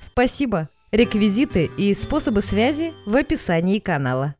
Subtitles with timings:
[0.00, 0.68] Спасибо!
[0.90, 4.36] Реквизиты и способы связи в описании канала.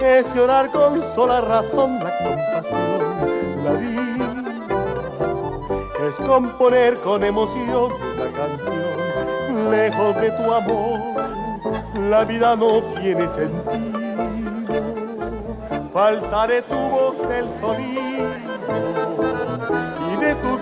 [0.00, 4.34] es llorar con sola razón la compasión, la vida
[6.08, 11.00] es componer con emoción la canción, lejos de tu amor,
[12.08, 13.98] la vida no tiene sentido,
[15.92, 18.06] faltaré tu voz el sonido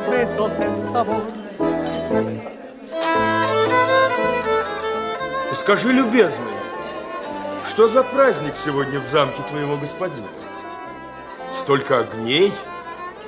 [0.08, 1.22] besos el sabor.
[5.54, 6.52] Скажи, любезный,
[7.68, 10.26] что за праздник сегодня в замке твоего господина?
[11.52, 12.52] Столько огней,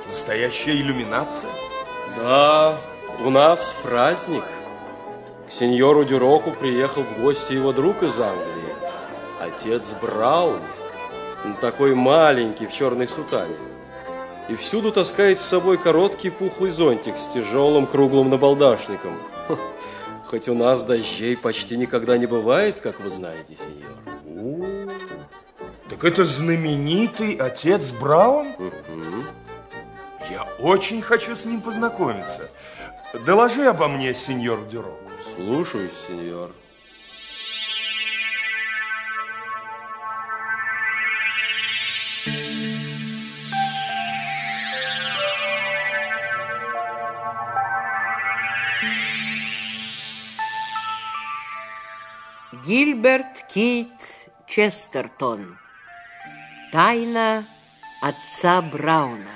[0.07, 1.49] настоящая иллюминация.
[2.17, 2.77] Да,
[3.23, 4.43] у нас праздник.
[5.47, 8.75] К сеньору Дюроку приехал в гости его друг из Англии,
[9.39, 10.59] отец Браун,
[11.61, 13.55] такой маленький в черной сутане.
[14.49, 19.17] И всюду таскает с собой короткий пухлый зонтик с тяжелым круглым набалдашником.
[20.25, 24.87] Хоть у нас дождей почти никогда не бывает, как вы знаете, сеньор.
[25.89, 28.53] Так это знаменитый отец Браун?
[30.29, 32.49] Я очень хочу с ним познакомиться.
[33.25, 34.99] Доложи обо мне, сеньор Дюрок.
[35.35, 36.51] Слушаюсь, сеньор.
[52.67, 53.99] Гильберт Кейт
[54.45, 55.57] Честертон.
[56.73, 57.47] Тайна
[58.01, 59.35] отца Брауна.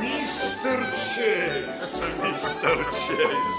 [0.00, 3.53] Мистер Чейз, мистер Чейз,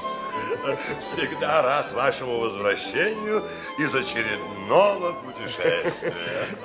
[1.02, 3.44] всегда рад вашему возвращению
[3.78, 6.14] из очередного путешествия.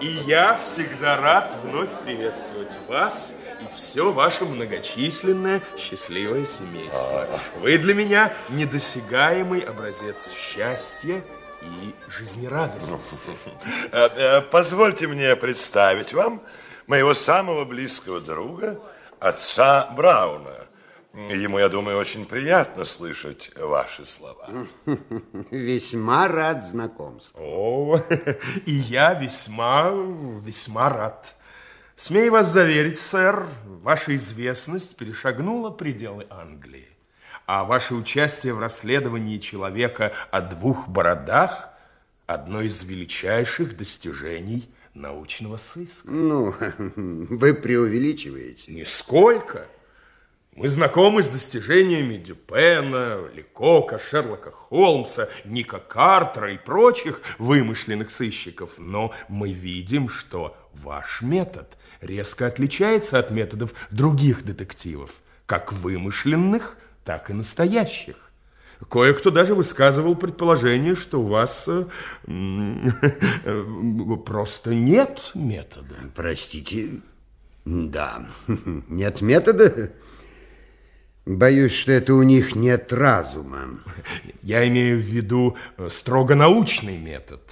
[0.01, 7.29] И я всегда рад вновь приветствовать вас и все ваше многочисленное счастливое семейство.
[7.61, 11.23] Вы для меня недосягаемый образец счастья
[11.63, 13.19] и жизнерадостности.
[13.93, 16.43] Э, э, Позвольте мне представить вам
[16.87, 18.81] моего самого близкого друга,
[19.19, 20.70] отца Брауна.
[21.13, 24.49] Ему, я думаю, очень приятно слышать ваши слова.
[25.51, 27.41] Весьма рад знакомству.
[27.43, 28.01] О,
[28.67, 31.27] и я весьма, весьма рад.
[31.97, 36.89] Смею вас заверить, сэр, ваша известность перешагнула пределы Англии.
[37.47, 41.69] А ваше участие в расследовании человека о двух бородах–
[42.31, 46.11] одно из величайших достижений научного сыска.
[46.11, 46.55] Ну,
[46.97, 48.73] вы преувеличиваете.
[48.73, 49.67] Нисколько.
[50.61, 59.15] Мы знакомы с достижениями Дюпена, Лекока, Шерлока Холмса, Ника Картера и прочих вымышленных сыщиков, но
[59.31, 65.13] мы видим, что ваш метод резко отличается от методов других детективов,
[65.47, 66.77] как вымышленных,
[67.07, 68.17] так и настоящих.
[68.87, 71.71] Кое-кто даже высказывал предположение, что у вас
[74.27, 75.95] просто нет метода.
[76.15, 77.01] Простите,
[77.65, 78.27] да,
[78.89, 79.91] нет метода.
[81.27, 83.81] Боюсь, что это у них нет разума.
[84.43, 87.43] Я имею в виду э, строго научный метод.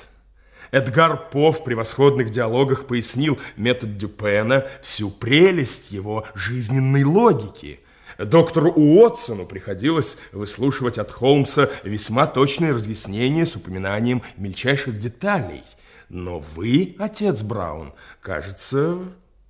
[0.70, 7.80] Эдгар По в превосходных диалогах пояснил метод Дюпена всю прелесть его жизненной логики.
[8.18, 15.62] Доктору Уотсону приходилось выслушивать от Холмса весьма точные разъяснения с упоминанием мельчайших деталей.
[16.08, 18.98] Но вы, отец Браун, кажется,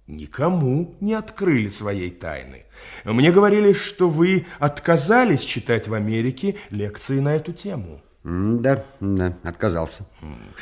[0.09, 2.65] никому не открыли своей тайны.
[3.05, 8.01] Мне говорили, что вы отказались читать в Америке лекции на эту тему.
[8.25, 10.07] Да, да, отказался.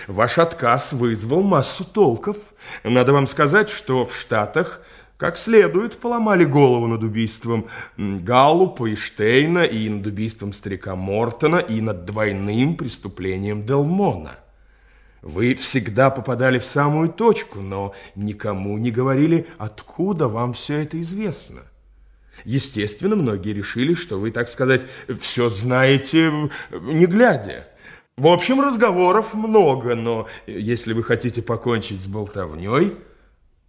[0.06, 2.37] Ваш отказ вызвал массу толков.
[2.84, 4.82] Надо вам сказать, что в Штатах
[5.16, 11.81] как следует поломали голову над убийством Галлупа и Штейна, и над убийством старика Мортона, и
[11.81, 14.38] над двойным преступлением Делмона.
[15.26, 21.62] Вы всегда попадали в самую точку, но никому не говорили, откуда вам все это известно.
[22.44, 24.82] Естественно, многие решили, что вы, так сказать,
[25.20, 26.31] все знаете,
[26.70, 27.67] не глядя.
[28.17, 32.96] В общем, разговоров много, но если вы хотите покончить с болтовней,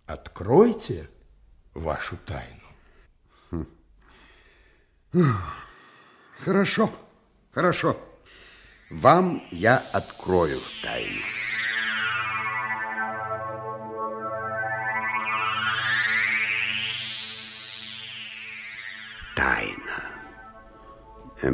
[0.05, 1.09] откройте
[1.73, 3.65] вашу тайну.
[6.45, 6.91] Хорошо,
[7.51, 7.97] хорошо.
[8.91, 11.36] Вам я открою тайну.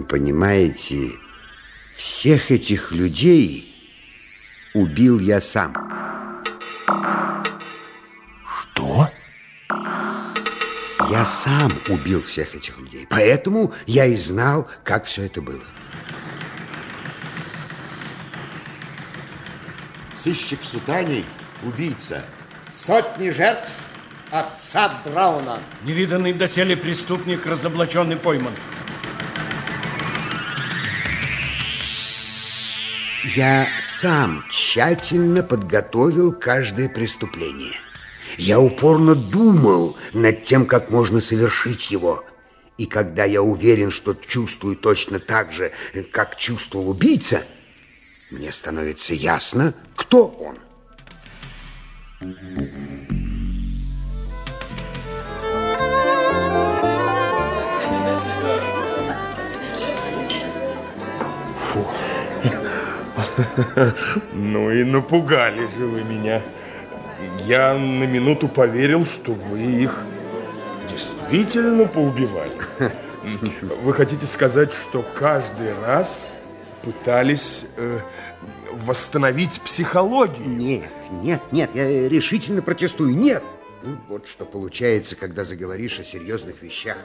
[0.08, 1.12] Понимаете,
[1.96, 3.70] всех этих людей
[4.74, 5.74] убил я сам.
[8.46, 9.10] Что?
[11.10, 15.62] Я сам убил всех этих людей, поэтому я и знал, как все это было.
[20.14, 21.26] Сыщик в сутане,
[21.62, 22.24] убийца.
[22.72, 23.70] Сотни жертв
[24.32, 25.60] отца Брауна.
[25.84, 28.54] Невиданный доселе преступник, разоблаченный пойман.
[33.36, 37.74] Я сам тщательно подготовил каждое преступление.
[38.38, 42.24] Я упорно думал над тем, как можно совершить его.
[42.78, 45.72] И когда я уверен, что чувствую точно так же,
[46.12, 47.44] как чувствовал убийца,
[48.30, 50.58] мне становится ясно, кто он.
[52.20, 52.73] Фу.
[64.34, 66.42] Ну и напугали же вы меня.
[67.46, 70.04] Я на минуту поверил, что вы их
[70.90, 72.54] действительно поубивали.
[73.82, 76.30] Вы хотите сказать, что каждый раз
[76.84, 78.00] пытались э,
[78.72, 80.46] восстановить психологию?
[80.46, 83.16] Нет, нет, нет, я решительно протестую.
[83.16, 83.44] Нет.
[83.84, 86.98] Ну, вот что получается, когда заговоришь о серьезных вещах.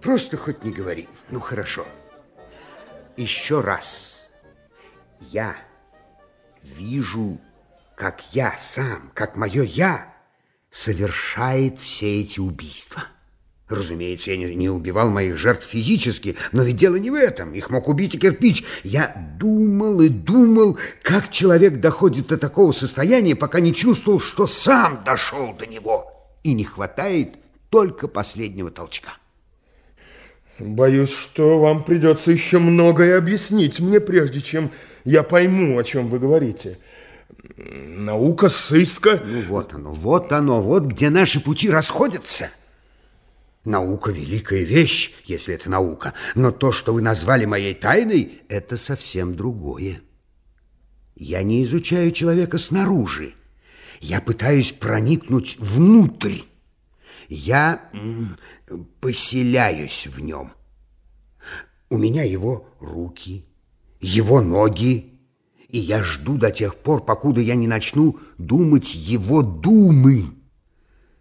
[0.00, 1.08] Просто хоть не говори.
[1.30, 1.86] Ну, хорошо.
[3.16, 4.11] Еще раз.
[5.30, 5.56] Я
[6.62, 7.40] вижу,
[7.96, 10.12] как я сам, как мое «я»
[10.70, 13.04] совершает все эти убийства.
[13.68, 17.54] Разумеется, я не, не убивал моих жертв физически, но ведь дело не в этом.
[17.54, 18.64] Их мог убить и кирпич.
[18.82, 25.02] Я думал и думал, как человек доходит до такого состояния, пока не чувствовал, что сам
[25.04, 26.10] дошел до него.
[26.42, 27.36] И не хватает
[27.70, 29.16] только последнего толчка.
[30.62, 34.70] Боюсь, что вам придется еще многое объяснить мне, прежде чем
[35.04, 36.78] я пойму, о чем вы говорите.
[37.56, 39.20] Наука сыска...
[39.24, 42.50] Ну вот оно, вот оно, вот где наши пути расходятся.
[43.64, 46.14] Наука– великая вещь, если это наука.
[46.36, 50.00] Но то, что вы назвали моей тайной, это совсем другое.
[51.16, 53.34] Я не изучаю человека снаружи.
[54.00, 56.40] Я пытаюсь проникнуть внутрь.
[57.34, 57.90] Я
[59.00, 60.52] поселяюсь в нем.
[61.88, 63.46] У меня его руки,
[64.00, 65.18] его ноги,
[65.68, 70.34] и я жду до тех пор, покуда я не начну думать его думы,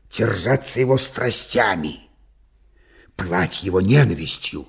[0.10, 2.00] терзаться его страстями
[3.16, 4.68] пылать его ненавистью.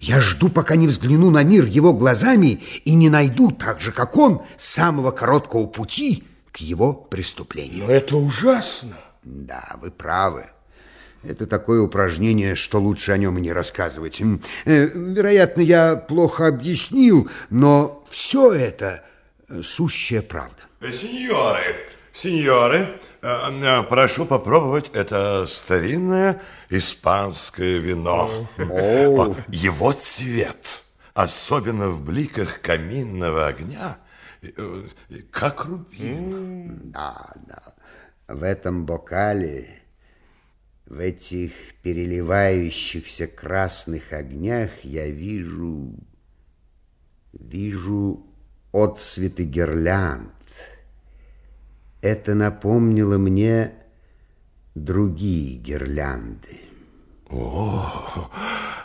[0.00, 4.16] Я жду, пока не взгляну на мир его глазами и не найду, так же, как
[4.16, 7.84] он, самого короткого пути к его преступлению.
[7.84, 8.96] Но это ужасно.
[9.22, 10.46] Да, вы правы.
[11.22, 14.20] Это такое упражнение, что лучше о нем и не рассказывать.
[14.20, 14.26] Э,
[14.64, 19.04] вероятно, я плохо объяснил, но все это
[19.62, 20.56] сущая правда.
[20.80, 21.76] Сеньоры,
[22.14, 22.88] сеньоры,
[23.20, 26.40] э, прошу попробовать это старинное
[26.70, 28.48] испанское вино.
[28.58, 29.36] О.
[29.48, 33.98] Его цвет, особенно в бликах каминного огня,
[34.40, 34.84] э,
[35.30, 36.80] как рубин.
[36.92, 37.69] Да, да.
[38.30, 39.66] В этом бокале,
[40.86, 41.50] в этих
[41.82, 45.92] переливающихся красных огнях я вижу,
[47.32, 48.24] вижу
[48.70, 50.30] отцветы гирлянд.
[52.02, 53.74] Это напомнило мне
[54.76, 56.60] другие гирлянды.
[57.30, 58.30] О,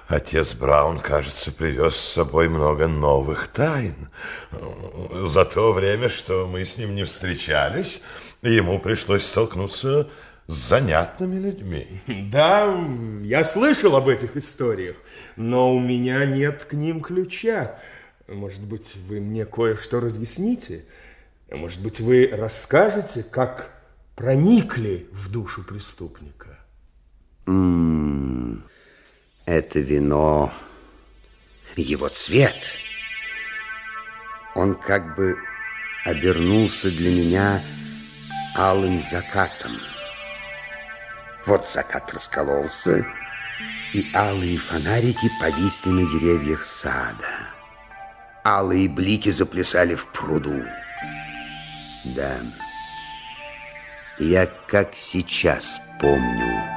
[0.08, 4.10] отец Браун, кажется, привез с собой много новых тайн.
[5.12, 8.02] За то время, что мы с ним не встречались,
[8.50, 10.10] ему пришлось столкнуться
[10.48, 12.02] с занятными людьми.
[12.08, 12.74] Да,
[13.24, 14.96] я слышал об этих историях,
[15.36, 17.80] но у меня нет к ним ключа.
[18.28, 20.86] Может быть, вы мне кое-что разъясните?
[21.52, 23.72] Может быть, вы расскажете, как
[24.16, 26.60] проникли в душу преступника?
[27.46, 28.62] -м,
[29.46, 30.52] это вино,
[31.76, 32.56] его цвет,
[34.56, 35.38] он как бы
[36.06, 37.62] обернулся для меня
[38.56, 39.74] алым закатом.
[41.46, 43.06] Вот закат раскололся,
[43.94, 47.54] и алые фонарики повисли на деревьях сада.
[48.44, 50.64] Алые блики заплясали в пруду.
[52.04, 52.38] Да,
[54.20, 56.75] я как сейчас помню.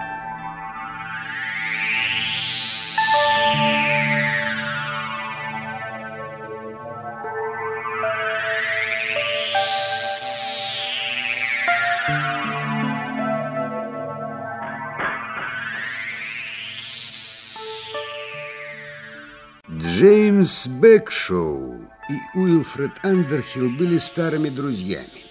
[20.49, 21.75] Джеймс Бэкшоу
[22.09, 25.27] и Уилфред Андерхилл были старыми друзьями.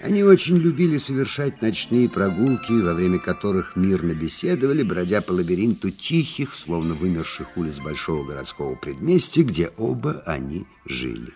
[0.00, 6.54] Они очень любили совершать ночные прогулки, во время которых мирно беседовали, бродя по лабиринту тихих,
[6.54, 11.32] словно вымерших улиц большого городского предместья, где оба они жили.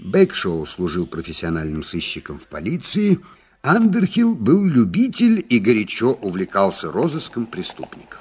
[0.00, 3.20] Бэкшоу служил профессиональным сыщиком в полиции,
[3.62, 8.20] Андерхилл был любитель и горячо увлекался розыском преступников.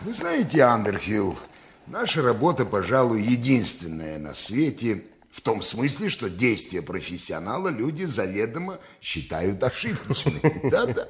[0.00, 1.36] Вы знаете, Андерхилл,
[1.88, 5.02] наша работа, пожалуй, единственная на свете
[5.32, 10.68] в том смысле, что действия профессионала люди заведомо считают ошибочными.
[10.70, 11.08] Да-да.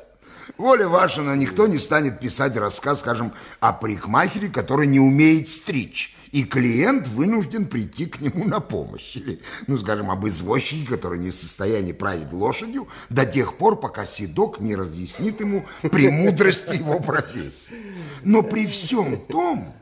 [0.57, 6.17] Воля ваша, но никто не станет писать рассказ, скажем, о парикмахере, который не умеет стричь,
[6.33, 9.17] и клиент вынужден прийти к нему на помощь.
[9.17, 14.07] Или, ну, скажем, об извозчике, который не в состоянии править лошадью до тех пор, пока
[14.07, 17.77] седок не разъяснит ему премудрости его профессии.
[18.23, 19.75] Но при всем том,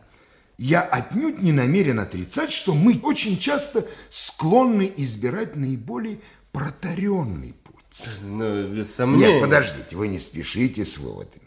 [0.58, 6.20] я отнюдь не намерен отрицать, что мы очень часто склонны избирать наиболее
[6.52, 8.08] протаренный путь.
[8.22, 9.34] Ну, без сомнения.
[9.34, 11.46] Нет, подождите, вы не спешите с выводами.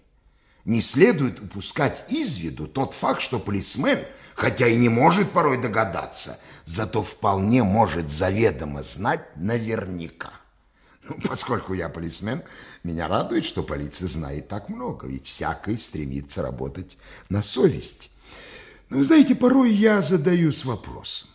[0.66, 4.00] Не следует упускать из виду тот факт, что полисмен,
[4.40, 10.32] хотя и не может порой догадаться, зато вполне может заведомо знать наверняка.
[11.04, 12.42] Ну, поскольку я полисмен,
[12.84, 18.12] меня радует, что полиция знает так много, ведь всякий стремится работать на совесть.
[18.90, 21.28] Но, вы знаете, порой я задаюсь вопросом,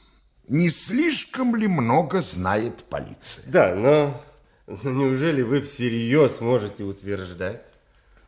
[0.49, 3.45] не слишком ли много знает полиция?
[3.49, 4.25] Да, но
[4.67, 7.67] но неужели вы всерьез можете утверждать,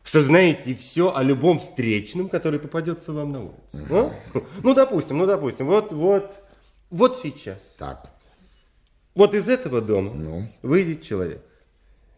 [0.07, 3.87] что знаете все о любом встречном, который попадется вам на улице?
[3.91, 4.13] А?
[4.63, 6.33] Ну, допустим, ну, допустим, вот, вот,
[6.89, 7.75] вот сейчас.
[7.77, 8.09] Так.
[9.15, 10.47] Вот из этого дома Ну?
[10.61, 11.41] выйдет человек.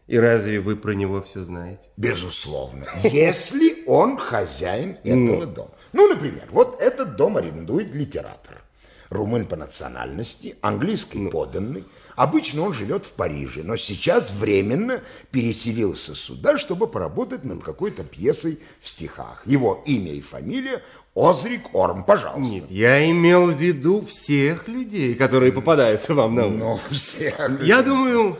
[0.06, 1.82] И разве вы про него все знаете?
[1.96, 2.86] Безусловно.
[3.02, 5.72] Если он хозяин этого дома.
[5.92, 8.62] Ну, например, вот этот дом арендует литератор.
[9.10, 11.84] Румын по национальности, английский поданный.
[12.14, 15.02] Обычно он живет в Париже, но сейчас временно
[15.32, 19.42] переселился сюда, чтобы поработать над какой-то пьесой в стихах.
[19.46, 20.82] Его имя и фамилия
[21.14, 22.40] Озрик Орм, пожалуйста.
[22.40, 26.64] Нет, я имел в виду всех людей, которые попадаются вам на улице.
[26.64, 27.62] Ну, всех.
[27.62, 28.38] Я думаю,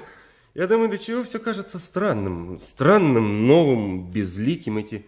[0.55, 2.61] я думаю, до чего все кажется странным.
[2.65, 4.79] Странным, новым, безликим.
[4.79, 5.05] Эти,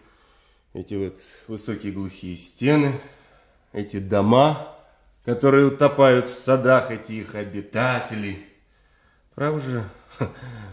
[0.73, 2.91] эти вот высокие глухие стены,
[3.71, 4.67] эти дома,
[5.25, 8.45] которые утопают в садах, эти их обитатели.
[9.35, 9.83] Право же,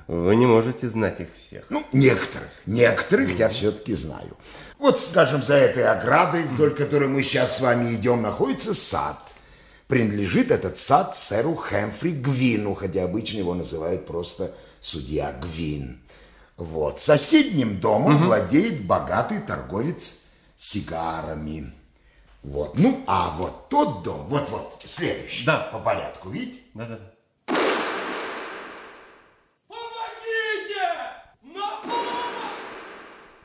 [0.07, 1.65] вы не можете знать их всех.
[1.71, 4.37] Ну, некоторых, некоторых я все-таки знаю.
[4.79, 9.19] Вот, скажем, за этой оградой, вдоль которой мы сейчас с вами идем, находится сад.
[9.87, 16.01] Принадлежит этот сад сэру Хэмфри Гвину, хотя обычно его называют просто судья Гвин.
[16.57, 20.27] Вот, соседним домом владеет богатый торговец
[20.57, 21.73] сигарами.
[22.43, 25.69] Вот, ну, а вот тот дом, вот-вот, следующий, Да.
[25.73, 26.61] по порядку, видите?
[26.75, 27.13] Да-да-да.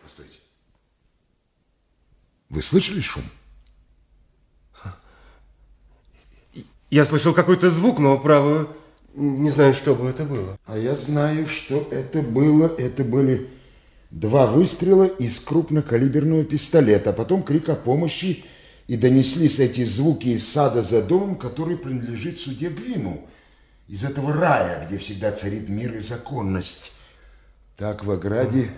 [0.04, 0.40] Постойте.
[2.50, 3.24] Вы слышали шум?
[6.92, 8.70] Я слышал какой-то звук, но, право,
[9.16, 10.58] не знаю, что бы это было.
[10.66, 12.68] А я знаю, что это было.
[12.78, 13.50] Это были
[14.12, 18.46] два выстрела из крупнокалиберного пистолета, а потом крик о помощи,
[18.88, 23.22] и донеслись эти звуки из сада за домом, который принадлежит суде Гвину,
[23.88, 26.92] из этого рая, где всегда царит мир и законность.
[27.78, 28.70] Так в ограде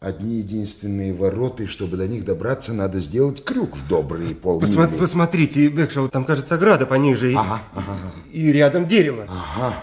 [0.00, 4.66] одни единственные ворота, и чтобы до них добраться, надо сделать крюк в добрые полмили.
[4.66, 7.32] Посмотри, посмотрите, Бекшоу, там, кажется, ограда пониже.
[7.32, 7.96] и- Ага, ага.
[8.32, 9.26] И рядом дерево.
[9.28, 9.76] Ага,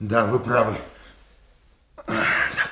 [0.00, 0.74] да, вы правы.
[2.06, 2.70] Так,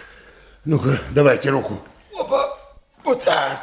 [0.64, 1.79] ну-ка, давайте руку.
[2.19, 2.59] Опа,
[3.05, 3.61] вот так.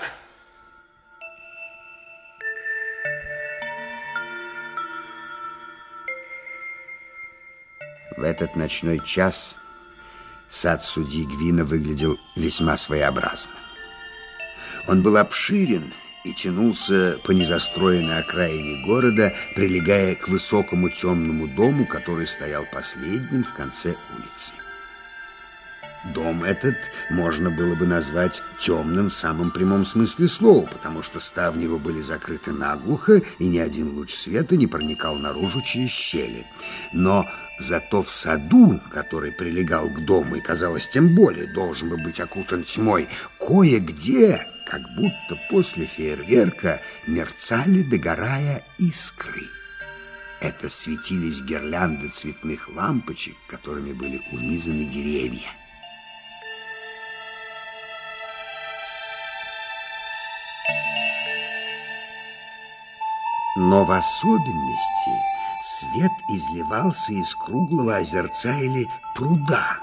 [8.20, 9.56] В этот ночной час
[10.50, 13.54] сад судьи Гвина выглядел весьма своеобразно.
[14.90, 15.94] Он был обширен
[16.26, 23.54] и тянулся по незастроенной окраине города, прилегая к высокому темному дому, который стоял последним в
[23.54, 24.52] конце улицы.
[26.14, 26.76] Дом этот
[27.10, 32.02] можно было бы назвать темным в самом прямом смысле слова, потому что ставни его были
[32.02, 36.46] закрыты наглухо, и ни один луч света не проникал наружу через щели.
[36.92, 37.26] Но
[37.60, 42.64] зато в саду, который прилегал к дому и, казалось, тем более должен бы быть окутан
[42.64, 49.44] тьмой, кое-где, как будто после фейерверка, мерцали, догорая искры.
[50.42, 55.52] Это светились гирлянды цветных лампочек, которыми были унизаны деревья.
[63.58, 65.39] Но в особенности
[65.80, 69.78] свет изливался из круглого озерца или пруда,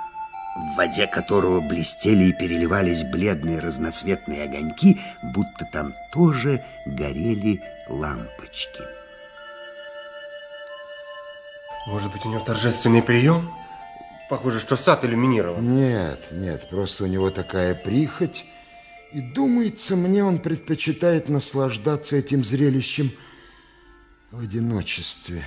[0.56, 8.82] в воде которого блестели и переливались бледные разноцветные огоньки, будто там тоже горели лампочки.
[11.86, 13.50] Может быть, у него торжественный прием?
[14.28, 15.76] Похоже, что сад иллюминирован.
[15.76, 18.44] Нет, нет, просто у него такая прихоть.
[19.12, 23.12] И думается мне, он предпочитает наслаждаться этим зрелищем
[24.32, 25.44] в одиночестве.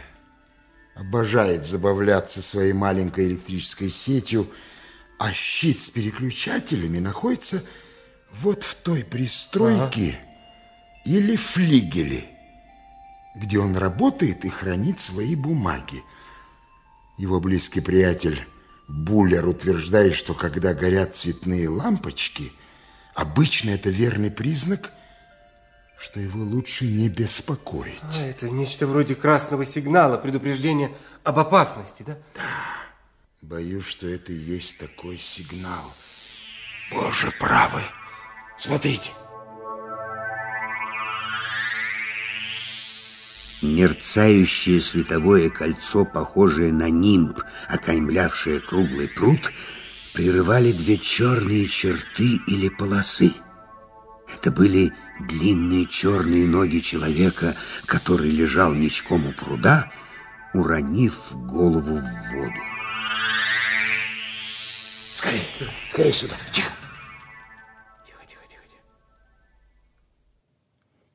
[0.99, 4.51] Обожает забавляться своей маленькой электрической сетью,
[5.17, 7.63] а щит с переключателями находится
[8.33, 11.15] вот в той пристройке ага.
[11.17, 12.25] или флигеле,
[13.33, 16.03] где он работает и хранит свои бумаги.
[17.17, 18.45] Его близкий приятель
[18.89, 22.51] Буллер утверждает, что когда горят цветные лампочки,
[23.15, 24.91] обычно это верный признак,
[25.99, 27.99] что его лучше не беспокоить.
[28.17, 30.91] А, это нечто вроде красного сигнала, предупреждения
[31.23, 32.17] об опасности, да?
[32.35, 32.41] Да.
[33.41, 35.93] Боюсь, что это и есть такой сигнал.
[36.91, 37.81] Боже, правы.
[38.57, 39.11] Смотрите.
[43.61, 49.51] Мерцающее световое кольцо, похожее на нимб, окаймлявшее круглый пруд,
[50.13, 53.33] прерывали две черные черты или полосы.
[54.33, 59.91] Это были длинные черные ноги человека, который лежал ничком у пруда,
[60.53, 62.61] уронив голову в воду.
[65.13, 65.43] Скорей,
[65.91, 66.35] скорей сюда.
[66.51, 66.71] Тихо.
[68.05, 68.83] Тихо, тихо, тихо, тихо.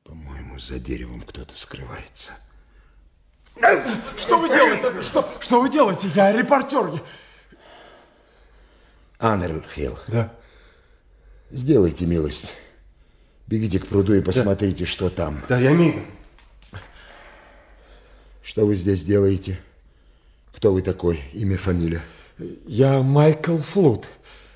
[0.03, 2.33] По-моему, за деревом кто-то скрывается.
[4.17, 5.01] Что вы делаете?
[5.01, 6.09] Что, что вы делаете?
[6.13, 7.01] Я репортер.
[9.17, 9.97] Аннерхилл.
[10.07, 10.31] Да.
[11.49, 12.53] Сделайте милость.
[13.47, 14.89] Бегите к пруду и посмотрите, да.
[14.89, 15.41] что там.
[15.47, 16.05] Да, я мигом.
[18.41, 19.59] Что вы здесь делаете?
[20.55, 21.21] Кто вы такой?
[21.33, 22.01] Имя, фамилия?
[22.67, 24.07] Я Майкл Флут.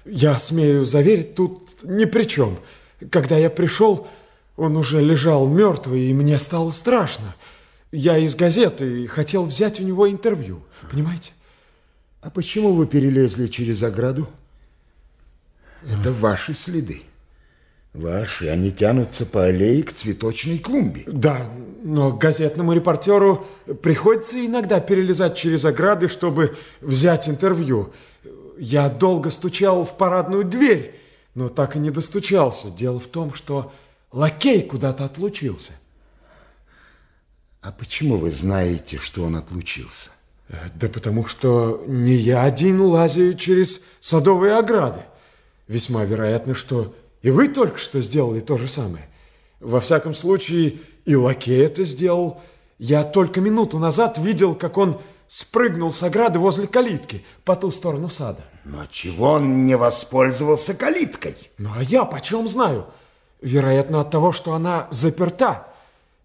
[0.06, 2.60] Я смею заверить, тут ни при чем.
[3.12, 4.08] Когда я пришел,
[4.58, 7.36] он уже лежал мертвый, и мне стало страшно.
[7.92, 10.62] Я из газеты и хотел взять у него интервью.
[10.92, 11.32] Понимаете?
[12.22, 14.30] А почему вы перелезли через ограду?
[15.84, 17.04] Это ваши следы.
[17.94, 21.04] Ваши, они тянутся по аллее к цветочной клумбе.
[21.08, 21.50] Да,
[21.84, 23.48] но газетному репортеру
[23.82, 27.92] приходится иногда перелезать через ограды, чтобы взять интервью.
[28.60, 31.00] Я долго стучал в парадную дверь,
[31.34, 32.70] но так и не достучался.
[32.70, 33.74] Дело в том, что
[34.12, 35.72] лакей куда-то отлучился.
[37.62, 40.12] А почему вы знаете, что он отлучился?
[40.76, 45.02] Да потому что не я один лазаю через садовые ограды.
[45.68, 49.08] Весьма вероятно, что и вы только что сделали то же самое.
[49.60, 52.42] Во всяком случае, и лакей это сделал.
[52.78, 58.10] Я только минуту назад видел, как он спрыгнул с ограды возле калитки по ту сторону
[58.10, 58.42] сада.
[58.64, 61.36] Но чего он не воспользовался калиткой?
[61.58, 62.86] Ну, а я почем знаю?
[63.42, 65.68] Вероятно, от того, что она заперта.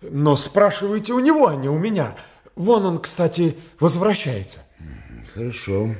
[0.01, 2.17] Но спрашивайте у него, а не у меня.
[2.57, 4.61] Вон он, кстати, возвращается.
[5.33, 5.95] Хорошо.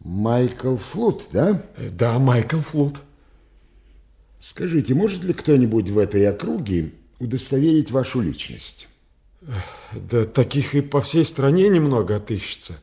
[0.00, 1.62] Майкл Флут, да?
[1.78, 3.00] Да, Майкл Флут.
[4.46, 8.88] Скажите, может ли кто-нибудь в этой округе удостоверить вашу личность?
[9.94, 12.78] Да таких и по всей стране немного отыщется.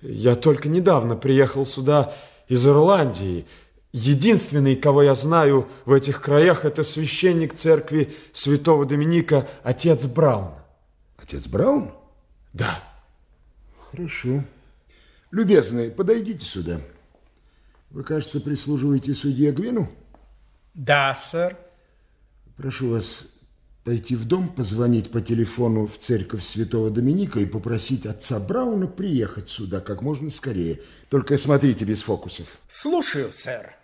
[0.00, 2.14] Я только недавно приехал сюда
[2.46, 3.46] из Ирландии.
[3.90, 10.52] Единственный, кого я знаю в этих краях, это священник церкви святого Доминика, отец Браун.
[11.16, 11.90] Отец Браун?
[12.52, 12.80] Да.
[13.90, 14.44] Хорошо.
[15.32, 16.80] Любезный, подойдите сюда.
[17.90, 19.90] Вы, кажется, прислуживаете судье Гвину?
[20.74, 21.56] Да, сэр.
[22.56, 23.40] Прошу вас
[23.84, 29.48] пойти в дом, позвонить по телефону в церковь Святого Доминика и попросить отца Брауна приехать
[29.48, 30.80] сюда как можно скорее.
[31.08, 32.46] Только смотрите без фокусов.
[32.68, 33.74] Слушаю, сэр.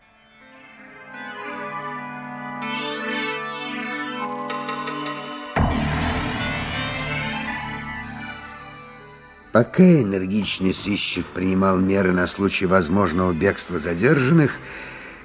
[9.53, 14.53] Пока энергичный сыщик принимал меры на случай возможного бегства задержанных,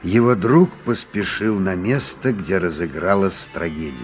[0.03, 3.95] его друг поспешил на место, где разыгралась трагедия.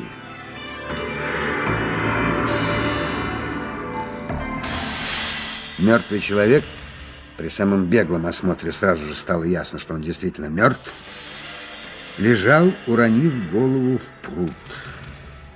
[5.78, 6.64] Мертвый человек,
[7.38, 10.92] при самом беглом осмотре сразу же стало ясно, что он действительно мертв,
[12.18, 14.52] лежал, уронив голову в пруд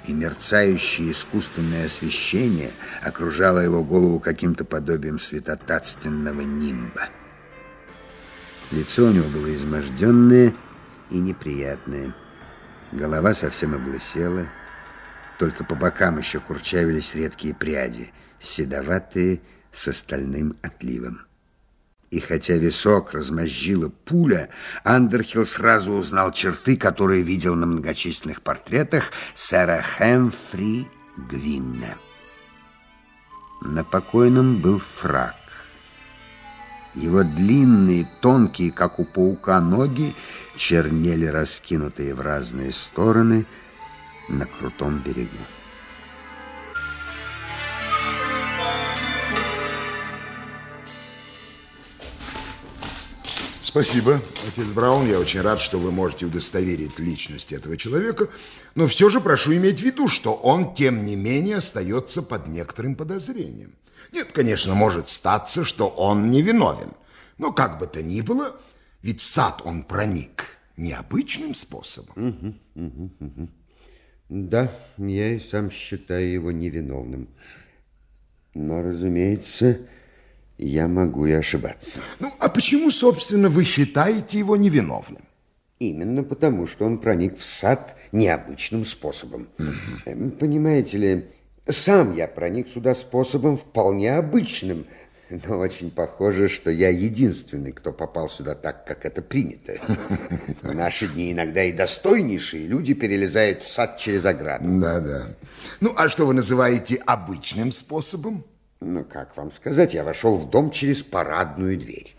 [0.08, 7.10] и мерцающее искусственное освещение окружало его голову каким-то подобием светотатственного нимба.
[8.74, 10.52] Лицо у него было изможденное
[11.12, 12.12] и неприятное.
[12.92, 14.48] Голова совсем облысела,
[15.38, 21.22] только по бокам еще курчавились редкие пряди, седоватые с остальным отливом.
[22.10, 24.50] И хотя висок размозжила пуля,
[24.84, 30.88] Андерхилл сразу узнал черты, которые видел на многочисленных портретах сэра Хэмфри
[31.30, 31.96] Гвинна.
[33.62, 35.43] На покойном был фрак.
[36.96, 40.14] Его длинные, тонкие, как у паука, ноги
[40.56, 43.46] чернели, раскинутые в разные стороны
[44.30, 45.30] на крутом берегу.
[53.74, 55.08] Спасибо, отец Браун.
[55.08, 58.28] Я очень рад, что вы можете удостоверить личность этого человека.
[58.76, 62.94] Но все же прошу иметь в виду, что он, тем не менее, остается под некоторым
[62.94, 63.74] подозрением.
[64.14, 66.92] Нет, конечно, может статься, что он невиновен.
[67.40, 68.56] Но как бы то ни было,
[69.02, 72.14] ведь в сад он проник необычным способом.
[72.76, 73.50] Угу, угу, угу.
[74.30, 77.28] Да, я и сам считаю его невиновным.
[78.54, 79.80] Но, разумеется,
[80.60, 81.98] я могу и ошибаться.
[82.20, 85.24] Ну, а почему, собственно, вы считаете его невиновным?
[85.80, 89.50] Именно потому, что он проник в сад необычным способом.
[89.58, 90.32] Угу.
[90.40, 91.26] Понимаете ли,
[91.68, 94.86] сам я проник сюда способом вполне обычным,
[95.30, 99.80] но очень похоже, что я единственный, кто попал сюда так, как это принято.
[100.62, 104.66] В наши дни иногда и достойнейшие люди перелезают в сад через ограду.
[104.80, 105.28] Да-да.
[105.80, 108.44] Ну, а что вы называете обычным способом?
[108.80, 112.16] Ну, как вам сказать, я вошел в дом через парадную дверь.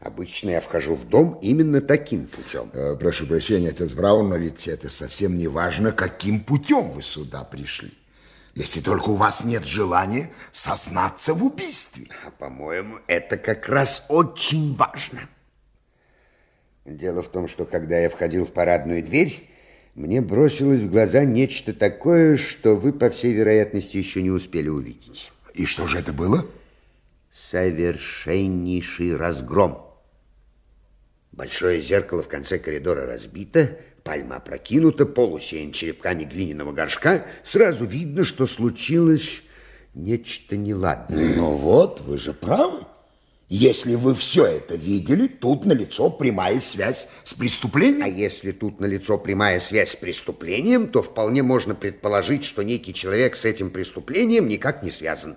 [0.00, 2.70] Обычно я вхожу в дом именно таким путем.
[2.72, 7.44] Э, прошу прощения, отец Браун, но ведь это совсем не важно, каким путем вы сюда
[7.44, 7.92] пришли.
[8.60, 12.08] Если только у вас нет желания сознаться в убийстве.
[12.26, 15.30] А, по-моему, это как раз очень важно.
[16.84, 19.48] Дело в том, что когда я входил в парадную дверь,
[19.94, 25.32] мне бросилось в глаза нечто такое, что вы, по всей вероятности, еще не успели увидеть.
[25.54, 26.44] И что же это было?
[27.32, 29.86] Совершеннейший разгром.
[31.32, 33.78] Большое зеркало в конце коридора разбито,
[34.10, 37.24] пальма прокинута, пол усеян черепками глиняного горшка.
[37.44, 39.42] Сразу видно, что случилось
[39.94, 41.36] нечто неладное.
[41.36, 42.80] Ну вот, вы же правы.
[43.48, 48.02] Если вы все это видели, тут налицо прямая связь с преступлением.
[48.02, 53.36] А если тут налицо прямая связь с преступлением, то вполне можно предположить, что некий человек
[53.36, 55.36] с этим преступлением никак не связан.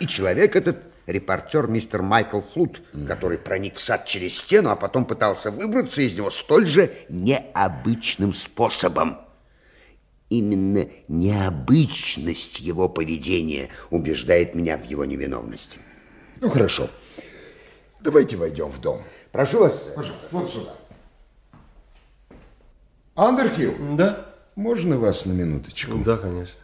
[0.00, 5.06] И человек этот репортер мистер Майкл Флут, который проник в сад через стену, а потом
[5.06, 9.18] пытался выбраться из него столь же необычным способом.
[10.28, 15.80] Именно необычность его поведения убеждает меня в его невиновности.
[16.40, 16.88] Ну, хорошо.
[18.00, 19.02] Давайте войдем в дом.
[19.32, 19.72] Прошу вас.
[19.96, 20.74] Пожалуйста, вот сюда.
[23.14, 23.74] Андерхилл.
[23.96, 24.26] Да?
[24.54, 25.96] Можно вас на минуточку?
[26.04, 26.60] Да, конечно.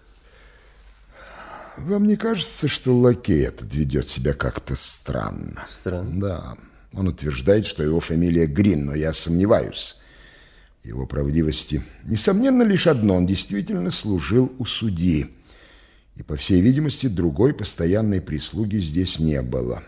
[1.77, 5.67] Вам не кажется, что лакей этот ведет себя как-то странно?
[5.69, 6.21] Странно?
[6.21, 6.57] Да.
[6.93, 9.97] Он утверждает, что его фамилия Грин, но я сомневаюсь
[10.83, 11.83] в его правдивости.
[12.05, 13.17] Несомненно, лишь одно.
[13.17, 15.27] Он действительно служил у судьи.
[16.17, 19.83] И, по всей видимости, другой постоянной прислуги здесь не было.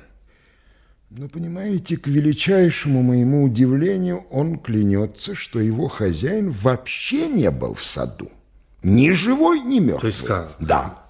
[1.11, 7.85] Но, понимаете, к величайшему моему удивлению, он клянется, что его хозяин вообще не был в
[7.85, 8.29] саду.
[8.83, 10.01] Ни живой, ни мертвый.
[10.01, 10.57] То есть как?
[10.59, 11.06] Да.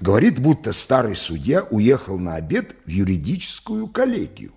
[0.00, 4.52] Говорит, будто старый судья уехал на обед в юридическую коллегию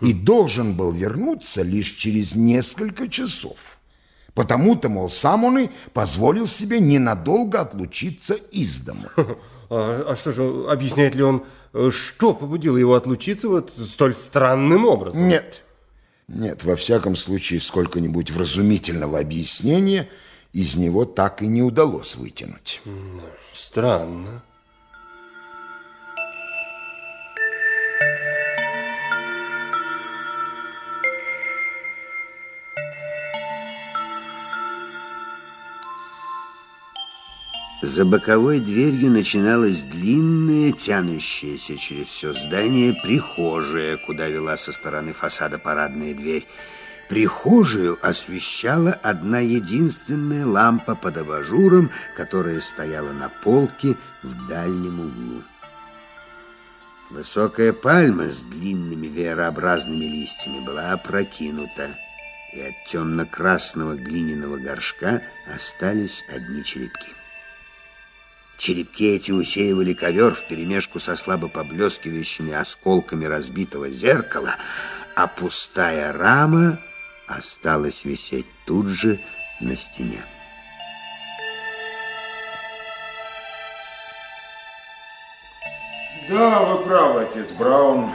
[0.00, 3.56] и должен был вернуться лишь через несколько часов.
[4.34, 9.10] Потому-то, мол, сам он и позволил себе ненадолго отлучиться из дома.
[9.68, 11.44] А, а что же, объясняет ли он,
[11.90, 15.26] что побудило его отлучиться вот столь странным образом?
[15.26, 15.64] Нет.
[16.28, 20.08] Нет, во всяком случае, сколько-нибудь вразумительного объяснения
[20.52, 22.80] из него так и не удалось вытянуть.
[23.52, 24.44] Странно.
[37.86, 45.60] За боковой дверью начиналась длинная, тянущаяся через все здание прихожая, куда вела со стороны фасада
[45.60, 46.48] парадная дверь.
[47.08, 53.94] Прихожую освещала одна единственная лампа под абажуром, которая стояла на полке
[54.24, 55.42] в дальнем углу.
[57.10, 61.96] Высокая пальма с длинными веерообразными листьями была опрокинута,
[62.52, 65.22] и от темно-красного глиняного горшка
[65.54, 67.14] остались одни черепки.
[68.58, 74.56] Черепки эти усеивали ковер вперемешку со слабо поблескивающими осколками разбитого зеркала,
[75.14, 76.78] а пустая рама
[77.26, 79.20] осталась висеть тут же
[79.60, 80.24] на стене.
[86.28, 88.10] Да, вы правы, отец Браун.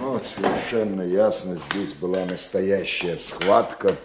[0.00, 3.96] Вот совершенно ясно, здесь была настоящая схватка.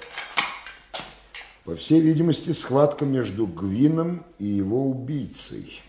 [1.66, 5.82] По всей видимости, схватка между Гвином и его убийцей.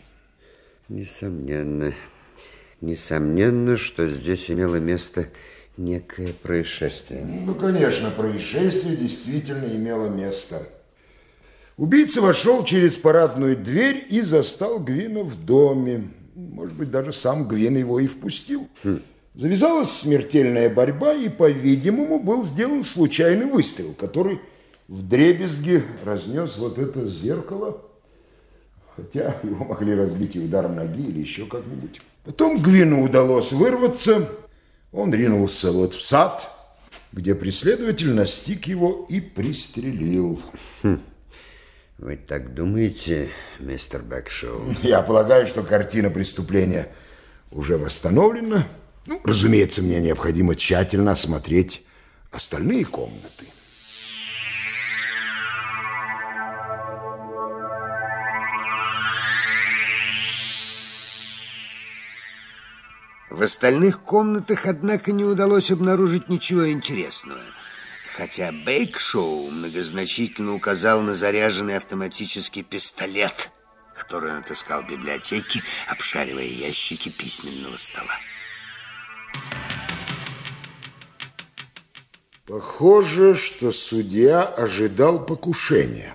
[0.88, 1.92] Несомненно,
[2.80, 5.28] несомненно, что здесь имело место
[5.76, 7.24] некое происшествие.
[7.24, 10.62] Ну, конечно, происшествие действительно имело место.
[11.76, 16.04] Убийца вошел через парадную дверь и застал Гвина в доме.
[16.36, 18.68] Может быть, даже сам Гвин его и впустил.
[18.84, 19.00] Хм.
[19.34, 24.38] Завязалась смертельная борьба, и, по-видимому, был сделан случайный выстрел, который
[24.88, 27.82] в дребезге разнес вот это зеркало,
[28.96, 32.00] хотя его могли разбить и ударом ноги или еще как-нибудь.
[32.24, 34.28] Потом Гвину удалось вырваться,
[34.92, 36.50] он ринулся вот в сад,
[37.12, 40.40] где преследователь настиг его и пристрелил.
[40.82, 41.00] Хм.
[41.98, 44.74] Вы так думаете, мистер Бэкшоу?
[44.82, 46.88] Я полагаю, что картина преступления
[47.50, 48.66] уже восстановлена.
[49.06, 51.84] Ну, разумеется, мне необходимо тщательно осмотреть
[52.32, 53.46] остальные комнаты.
[63.34, 67.40] В остальных комнатах, однако, не удалось обнаружить ничего интересного.
[68.16, 73.50] Хотя Бейкшоу многозначительно указал на заряженный автоматический пистолет,
[73.92, 78.14] который он отыскал в библиотеке, обшаривая ящики письменного стола.
[82.46, 86.14] Похоже, что судья ожидал покушения.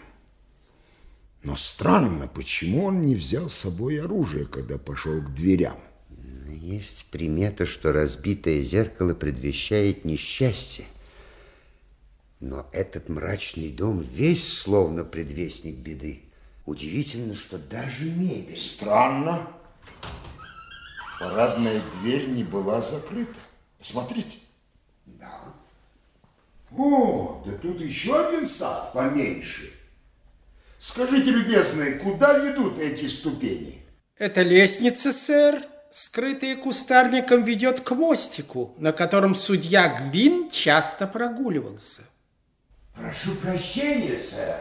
[1.44, 5.80] Но странно, почему он не взял с собой оружие, когда пошел к дверям.
[6.62, 10.86] Есть примета, что разбитое зеркало предвещает несчастье.
[12.40, 16.24] Но этот мрачный дом весь словно предвестник беды.
[16.66, 18.58] Удивительно, что даже мебель...
[18.58, 19.48] Странно.
[21.20, 23.40] Парадная дверь не была закрыта.
[23.82, 24.38] Смотрите.
[25.06, 25.42] Да.
[26.78, 29.74] О, да тут еще один сад поменьше.
[30.78, 33.84] Скажите, любезные, куда ведут эти ступени?
[34.18, 42.04] Это лестница, сэр, скрытая кустарником, ведет к мостику, на котором судья Гвин часто прогуливался.
[42.96, 44.58] Прошу прощения, сэр.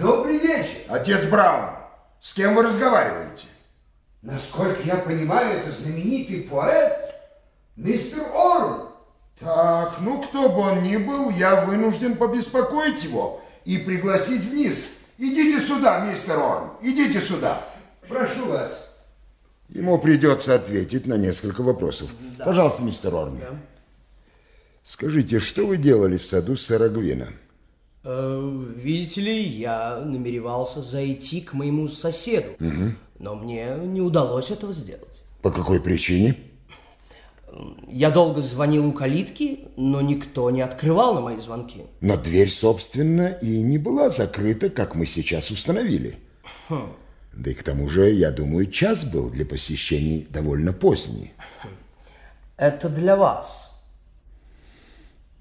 [0.00, 0.78] Добрый вечер.
[0.88, 1.70] Отец Браун,
[2.20, 3.46] с кем вы разговариваете?
[4.22, 6.92] Насколько я понимаю, это знаменитый поэт
[7.76, 8.88] мистер Орн.
[9.40, 14.98] Так, ну кто бы он ни был, я вынужден побеспокоить его и пригласить вниз.
[15.18, 17.60] Идите сюда, мистер Орн, идите сюда.
[18.08, 18.91] Прошу вас.
[19.68, 22.10] Ему придется ответить на несколько вопросов.
[22.38, 22.44] Да.
[22.44, 23.38] Пожалуйста, мистер Орн.
[23.38, 23.58] Да.
[24.84, 27.28] Скажите, что вы делали в саду сэра Гвина?
[28.04, 32.92] Э, видите ли, я намеревался зайти к моему соседу, угу.
[33.18, 35.22] но мне не удалось этого сделать.
[35.40, 36.36] По какой причине?
[37.88, 41.82] Я долго звонил у калитки, но никто не открывал на мои звонки.
[42.00, 46.16] Но дверь, собственно, и не была закрыта, как мы сейчас установили.
[46.68, 46.88] Хм.
[47.32, 51.32] Да и к тому же, я думаю, час был для посещений довольно поздний.
[52.56, 53.84] Это для вас.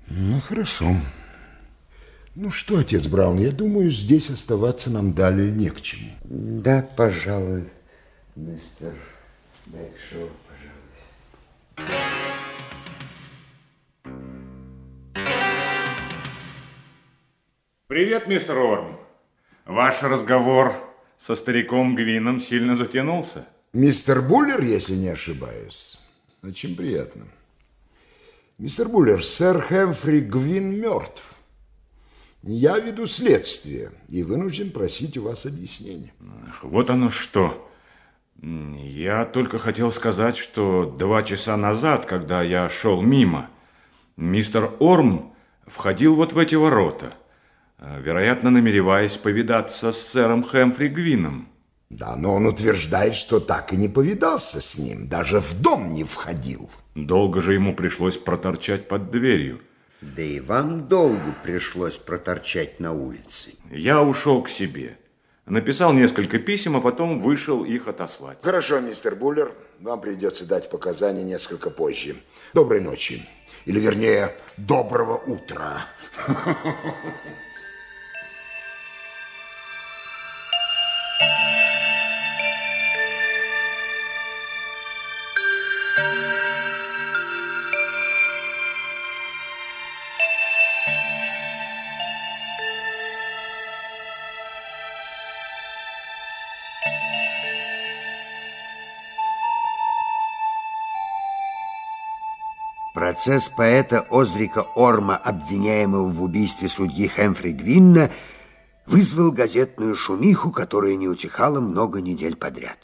[0.07, 0.95] Ну, хорошо.
[2.33, 6.11] Ну что, отец Браун, я думаю, здесь оставаться нам далее не к чему.
[6.23, 7.69] Да, пожалуй,
[8.35, 8.93] мистер
[9.65, 10.29] Бэкшоу.
[17.87, 18.97] Привет, мистер Орм.
[19.65, 20.73] Ваш разговор
[21.21, 23.45] со стариком Гвином сильно затянулся.
[23.73, 25.99] Мистер Буллер, если не ошибаюсь.
[26.41, 27.25] Очень приятно.
[28.57, 31.35] Мистер Буллер, сэр Хэмфри Гвин мертв.
[32.43, 36.11] Я веду следствие и вынужден просить у вас объяснения.
[36.47, 37.69] Ах, вот оно что.
[38.41, 43.51] Я только хотел сказать, что два часа назад, когда я шел мимо,
[44.17, 45.35] мистер Орм
[45.67, 47.13] входил вот в эти ворота.
[47.81, 51.49] Э, вероятно, намереваясь повидаться с сэром Хэмфри Гвином.
[51.89, 56.05] Да, но он утверждает, что так и не повидался с ним, даже в дом не
[56.05, 56.71] входил.
[56.95, 59.59] Долго же ему пришлось проторчать под дверью.
[59.99, 63.51] Да и вам долго пришлось проторчать на улице.
[63.69, 64.97] Я ушел к себе.
[65.45, 68.37] Написал несколько писем, а потом вышел их отослать.
[68.41, 72.15] Хорошо, мистер Буллер, вам придется дать показания несколько позже.
[72.53, 73.21] Доброй ночи.
[73.65, 75.85] Или, вернее, доброго утра.
[103.01, 108.11] Процесс поэта Озрика Орма, обвиняемого в убийстве судьи Хэмфри Гвинна,
[108.85, 112.77] вызвал газетную шумиху, которая не утихала много недель подряд.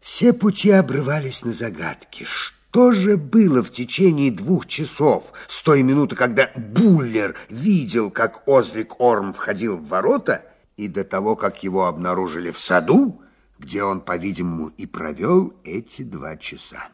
[0.00, 2.24] Все пути обрывались на загадки.
[2.24, 9.00] Что же было в течение двух часов с той минуты, когда Буллер видел, как Озрик
[9.00, 10.44] Орм входил в ворота,
[10.76, 13.22] и до того, как его обнаружили в саду,
[13.60, 16.88] где он, по-видимому, и провел эти два часа?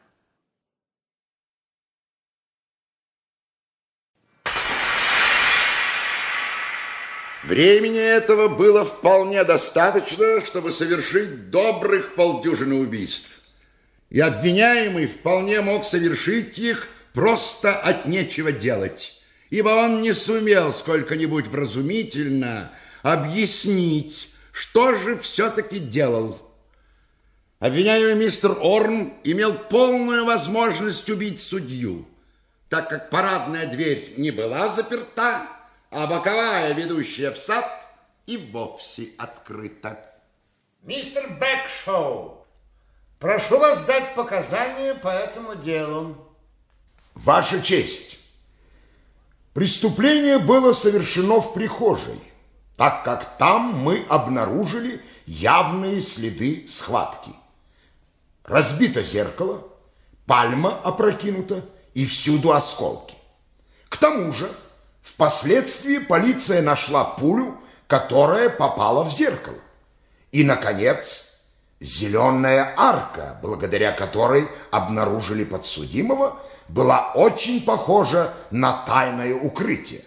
[7.42, 13.40] Времени этого было вполне достаточно, чтобы совершить добрых полдюжины убийств.
[14.10, 21.48] И обвиняемый вполне мог совершить их просто от нечего делать, ибо он не сумел сколько-нибудь
[21.48, 26.40] вразумительно объяснить, что же все-таки делал.
[27.58, 32.06] Обвиняемый мистер Орн имел полную возможность убить судью,
[32.68, 35.48] так как парадная дверь не была заперта,
[35.92, 37.86] а боковая, ведущая в сад,
[38.26, 39.98] и вовсе открыта.
[40.82, 42.46] Мистер Бэкшоу,
[43.18, 46.16] прошу вас дать показания по этому делу.
[47.14, 48.18] Ваша честь,
[49.52, 52.20] преступление было совершено в прихожей,
[52.76, 57.30] так как там мы обнаружили явные следы схватки.
[58.44, 59.62] Разбито зеркало,
[60.26, 63.14] пальма опрокинута и всюду осколки.
[63.90, 64.50] К тому же
[65.02, 69.58] Впоследствии полиция нашла пулю, которая попала в зеркало.
[70.30, 71.32] И, наконец,
[71.80, 80.02] зеленая арка, благодаря которой обнаружили подсудимого, была очень похожа на тайное укрытие.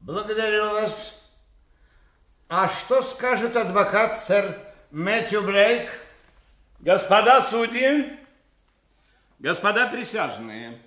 [0.00, 1.20] Благодарю вас.
[2.48, 4.58] А что скажет адвокат сэр
[4.90, 5.88] Мэтью Блейк?
[6.80, 8.18] Господа судьи,
[9.38, 10.80] господа присяжные,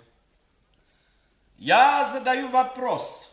[1.64, 3.26] я задаю вопрос.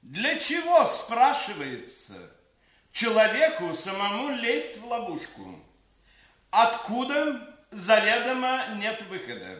[0.00, 2.14] Для чего, спрашивается,
[2.92, 5.62] человеку самому лезть в ловушку?
[6.48, 9.58] Откуда заведомо нет выхода?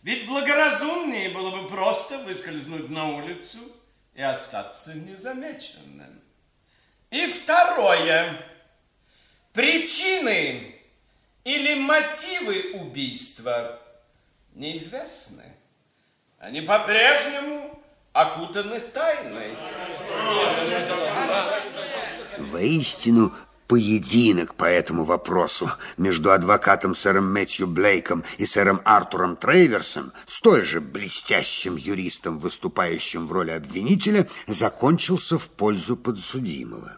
[0.00, 3.58] Ведь благоразумнее было бы просто выскользнуть на улицу
[4.14, 6.22] и остаться незамеченным.
[7.10, 8.46] И второе.
[9.52, 10.74] Причины
[11.44, 13.78] или мотивы убийства
[14.54, 15.44] неизвестны.
[16.42, 17.80] Они по-прежнему
[18.12, 19.56] окутаны тайной.
[22.36, 23.32] Воистину,
[23.68, 30.80] поединок по этому вопросу между адвокатом сэром Мэтью Блейком и сэром Артуром Трейверсом, столь же
[30.80, 36.96] блестящим юристом, выступающим в роли обвинителя, закончился в пользу подсудимого.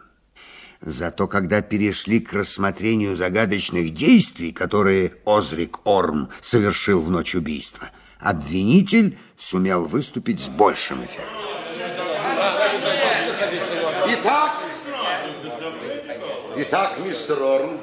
[0.81, 9.19] Зато когда перешли к рассмотрению загадочных действий, которые Озрик Орм совершил в ночь убийства, обвинитель
[9.37, 11.45] сумел выступить с большим эффектом.
[14.07, 14.61] Итак,
[16.57, 17.79] итак, мистер Орн,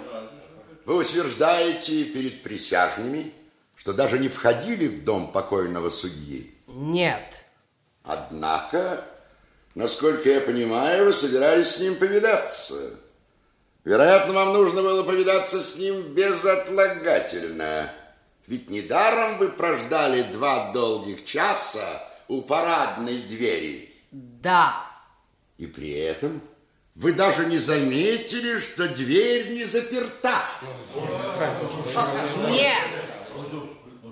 [0.85, 3.33] вы утверждаете перед присяжными,
[3.77, 6.55] что даже не входили в дом покойного судьи?
[6.67, 7.45] Нет.
[8.05, 9.05] Однако,
[9.75, 12.99] насколько я понимаю, вы собирались с ним повидаться.
[13.85, 17.91] Вероятно, вам нужно было повидаться с ним безотлагательно.
[18.53, 23.95] Ведь недаром вы прождали два долгих часа у парадной двери.
[24.11, 24.85] Да.
[25.57, 26.43] И при этом
[26.95, 30.43] вы даже не заметили, что дверь не заперта.
[32.51, 32.89] Нет.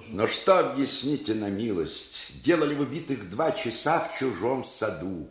[0.08, 2.42] Но что объясните на милость?
[2.42, 5.28] Делали вы битых два часа в чужом саду.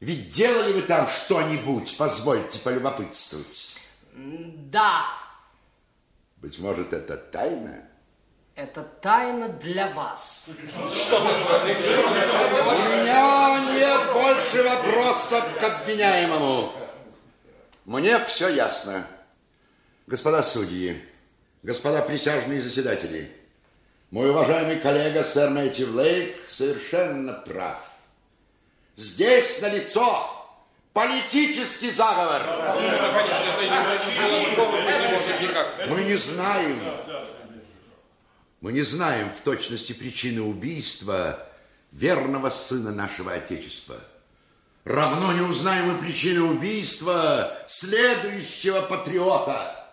[0.00, 3.78] Ведь делали вы там что-нибудь, позвольте полюбопытствовать.
[4.16, 5.04] Да.
[6.38, 7.85] Быть может, это тайна?
[8.56, 10.48] Это тайна для вас.
[10.48, 10.52] У
[12.90, 16.72] меня нет больше вопросов к обвиняемому.
[17.84, 19.06] Мне все ясно.
[20.06, 20.98] Господа судьи,
[21.62, 23.30] господа присяжные заседатели,
[24.10, 27.76] мой уважаемый коллега сэр Мэтью Лейк совершенно прав.
[28.96, 30.30] Здесь налицо
[30.94, 32.40] политический заговор.
[35.88, 36.80] Мы не знаем,
[38.60, 41.46] мы не знаем в точности причины убийства
[41.92, 43.96] верного сына нашего Отечества.
[44.84, 49.84] Равно не узнаем и причины убийства следующего патриота.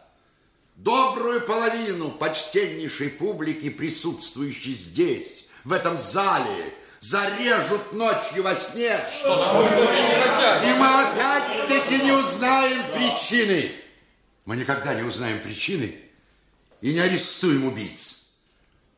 [0.76, 9.00] Добрую половину почтеннейшей публики, присутствующей здесь, в этом зале, зарежут ночью во сне.
[9.24, 13.72] И мы опять-таки не узнаем причины.
[14.46, 15.96] Мы никогда не узнаем причины
[16.82, 18.23] и не арестуем убийц.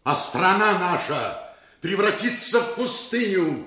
[0.06, 1.52] А страна наша
[1.82, 3.66] превратится в пустыню,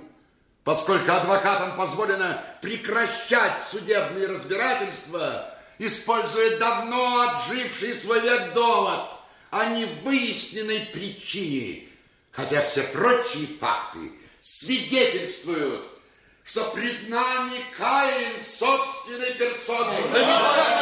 [0.63, 9.15] поскольку адвокатам позволено прекращать судебные разбирательства, используя давно отживший свой век довод
[9.51, 11.89] о невыясненной причине,
[12.31, 15.83] хотя все прочие факты свидетельствуют,
[16.45, 19.97] что пред нами Каин собственной персоной.
[20.05, 20.78] Никогда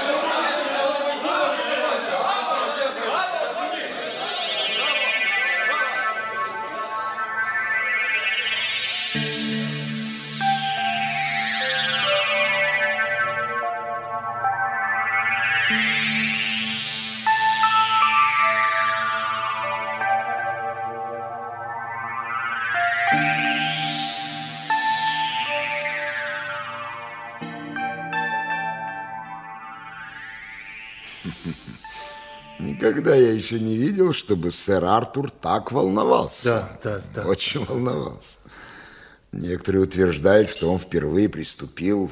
[33.47, 36.69] еще не видел, чтобы сэр Артур так волновался.
[36.83, 37.29] Да, да, да.
[37.29, 38.39] Очень волновался.
[39.31, 42.11] Некоторые утверждают, что он впервые приступил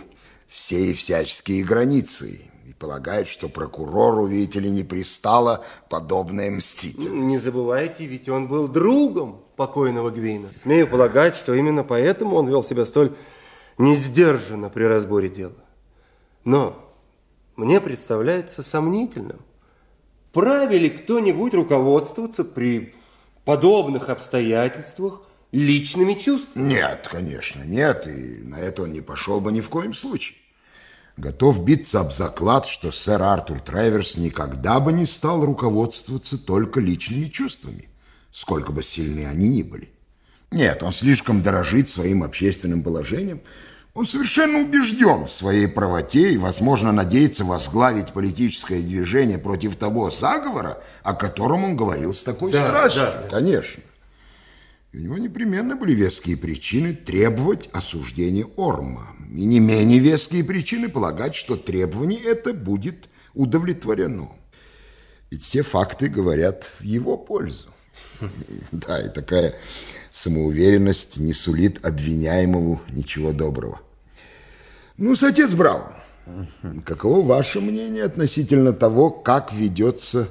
[0.49, 7.11] все и всяческие границы и полагают, что прокурору, видите ли, не пристало подобное мститель.
[7.13, 10.53] Не забывайте, ведь он был другом покойного Гвейна.
[10.63, 13.17] Смею полагать, что именно поэтому он вел себя столь
[13.77, 15.57] несдержанно при разборе дела.
[16.45, 16.77] Но
[17.57, 19.41] мне представляется сомнительным,
[20.35, 22.93] Вправе ли кто-нибудь руководствоваться при
[23.45, 25.23] подобных обстоятельствах
[25.53, 26.71] личными чувствами?
[26.71, 30.37] Нет, конечно, нет, и на это он не пошел бы ни в коем случае.
[31.17, 37.27] Готов биться об заклад, что сэр Артур Траверс никогда бы не стал руководствоваться только личными
[37.29, 37.89] чувствами,
[38.33, 39.93] сколько бы сильны они ни были.
[40.51, 43.41] Нет, он слишком дорожит своим общественным положением,
[43.95, 50.83] он совершенно убежден в своей правоте и, возможно, надеется возглавить политическое движение против того заговора,
[51.05, 53.03] о котором он говорил с такой Да, страстью.
[53.03, 53.29] да.
[53.31, 53.83] Конечно.
[54.93, 59.07] И у него непременно были веские причины требовать осуждения Орма.
[59.33, 64.29] И не менее веские причины полагать, что требование это будет удовлетворено.
[65.31, 67.69] Ведь все факты говорят в его пользу.
[68.71, 69.55] Да, и такая
[70.13, 73.81] самоуверенность не сулит обвиняемому ничего доброго.
[74.97, 75.93] Ну, отец Браун,
[76.85, 80.29] каково ваше мнение относительно того, как ведется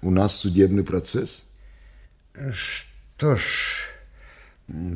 [0.00, 1.44] у нас судебный процесс?
[2.52, 3.44] Что ж,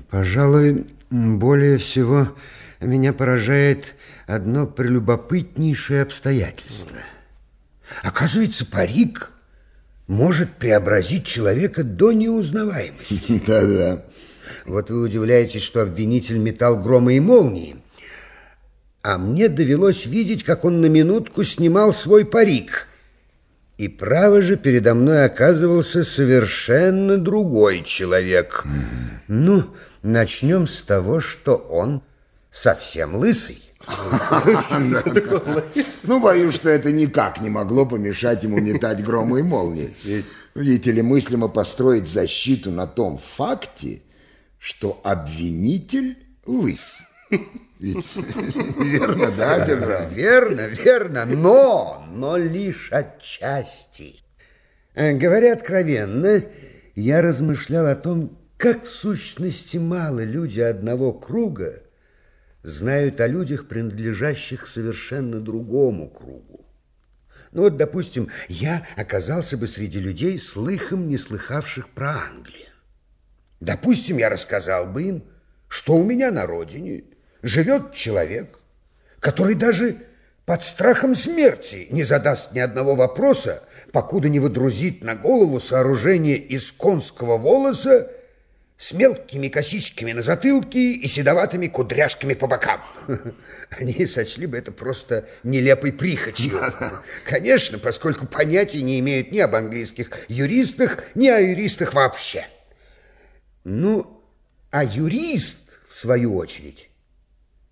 [0.09, 2.35] пожалуй, более всего
[2.81, 3.95] меня поражает
[4.27, 6.97] одно прелюбопытнейшее обстоятельство.
[8.03, 9.31] Оказывается, парик
[10.07, 13.43] может преобразить человека до неузнаваемости.
[13.47, 14.05] Да-да.
[14.64, 17.80] Вот вы удивляетесь, что обвинитель метал громы и молнии.
[19.03, 22.86] А мне довелось видеть, как он на минутку снимал свой парик.
[23.78, 28.64] И право же передо мной оказывался совершенно другой человек.
[29.26, 29.64] Ну,
[30.03, 32.03] начнем с того, что он
[32.51, 33.62] совсем лысый.
[36.05, 39.94] Ну, боюсь, что это никак не могло помешать ему метать громы и молнии.
[40.55, 44.03] Видите ли, мыслимо построить защиту на том факте,
[44.59, 47.03] что обвинитель лыс.
[47.81, 48.14] Ведь
[48.76, 50.11] верно, да, Браун?
[50.11, 54.20] Верно, верно, но, но лишь отчасти.
[54.95, 56.43] Э, Говоря откровенно,
[56.95, 61.83] я размышлял о том, как в сущности мало люди одного круга
[62.62, 66.66] знают о людях, принадлежащих совершенно другому кругу.
[67.53, 72.68] Ну вот, допустим, я оказался бы среди людей, слыхом не слыхавших про Англию.
[73.61, 75.24] Допустим, я рассказал бы им,
[75.68, 77.05] что у меня на родине
[77.43, 78.59] живет человек,
[79.20, 79.97] который даже
[80.47, 83.62] под страхом смерти не задаст ни одного вопроса,
[83.93, 88.11] покуда не выдрузит на голову сооружение из конского волоса
[88.76, 92.82] с мелкими косичками на затылке и седоватыми кудряшками по бокам.
[93.70, 96.59] Они сочли бы это просто нелепой прихотью.
[97.26, 102.47] Конечно, поскольку понятия не имеют ни об английских юристах, ни о юристах вообще.
[103.62, 104.20] Ну,
[104.70, 106.89] а юрист, в свою очередь,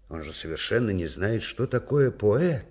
[0.08, 2.66] он же совершенно не знает, что такое поэт.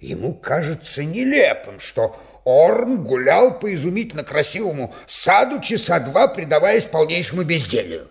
[0.00, 8.08] Ему кажется нелепым, что Орм гулял по изумительно красивому саду часа два, предаваясь полнейшему безделью.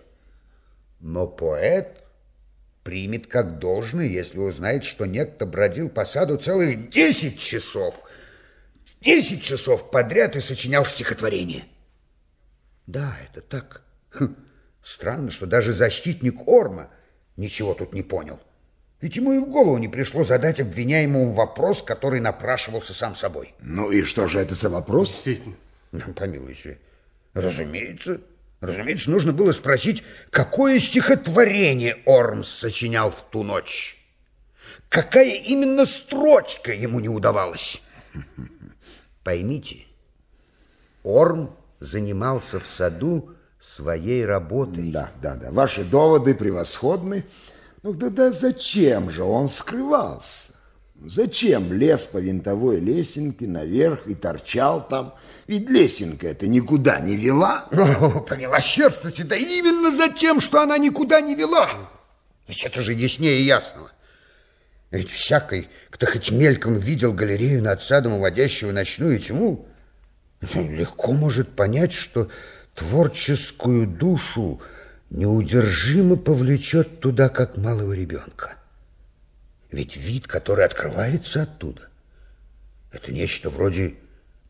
[1.00, 2.04] Но поэт
[2.84, 7.94] примет как должное, если узнает, что некто бродил по саду целых десять часов.
[9.00, 11.64] Десять часов подряд и сочинял стихотворение.
[12.86, 13.82] Да, это так.
[14.10, 14.36] Хм.
[14.82, 16.90] Странно, что даже защитник Орма
[17.38, 18.38] ничего тут не понял.
[19.00, 23.54] Ведь ему и в голову не пришло задать обвиняемому вопрос, который напрашивался сам собой.
[23.60, 25.08] Ну и что же это за вопрос?
[25.08, 25.54] Действительно.
[25.92, 26.78] Ну, помилуйте.
[27.32, 28.20] Разумеется.
[28.60, 33.96] Разумеется, нужно было спросить, какое стихотворение Ормс сочинял в ту ночь.
[34.88, 37.80] Какая именно строчка ему не удавалась.
[39.22, 39.84] Поймите,
[41.04, 44.90] Орм занимался в саду своей работой.
[44.90, 45.50] Да, да, да.
[45.50, 47.24] Ваши доводы превосходны.
[47.82, 50.52] Ну да, да зачем же он скрывался?
[51.04, 55.14] Зачем лез по винтовой лесенке наверх и торчал там?
[55.46, 57.68] Ведь лесенка это никуда не вела.
[57.70, 61.68] О, помилосердствуйте, да именно за тем, что она никуда не вела.
[62.48, 63.92] Ведь это же яснее ясного.
[64.90, 69.68] Ведь всякий, кто хоть мельком видел галерею над садом, уводящего ночную тьму,
[70.54, 72.28] легко может понять, что
[72.78, 74.60] творческую душу
[75.10, 78.54] неудержимо повлечет туда, как малого ребенка.
[79.72, 81.88] Ведь вид, который открывается оттуда,
[82.92, 83.94] это нечто вроде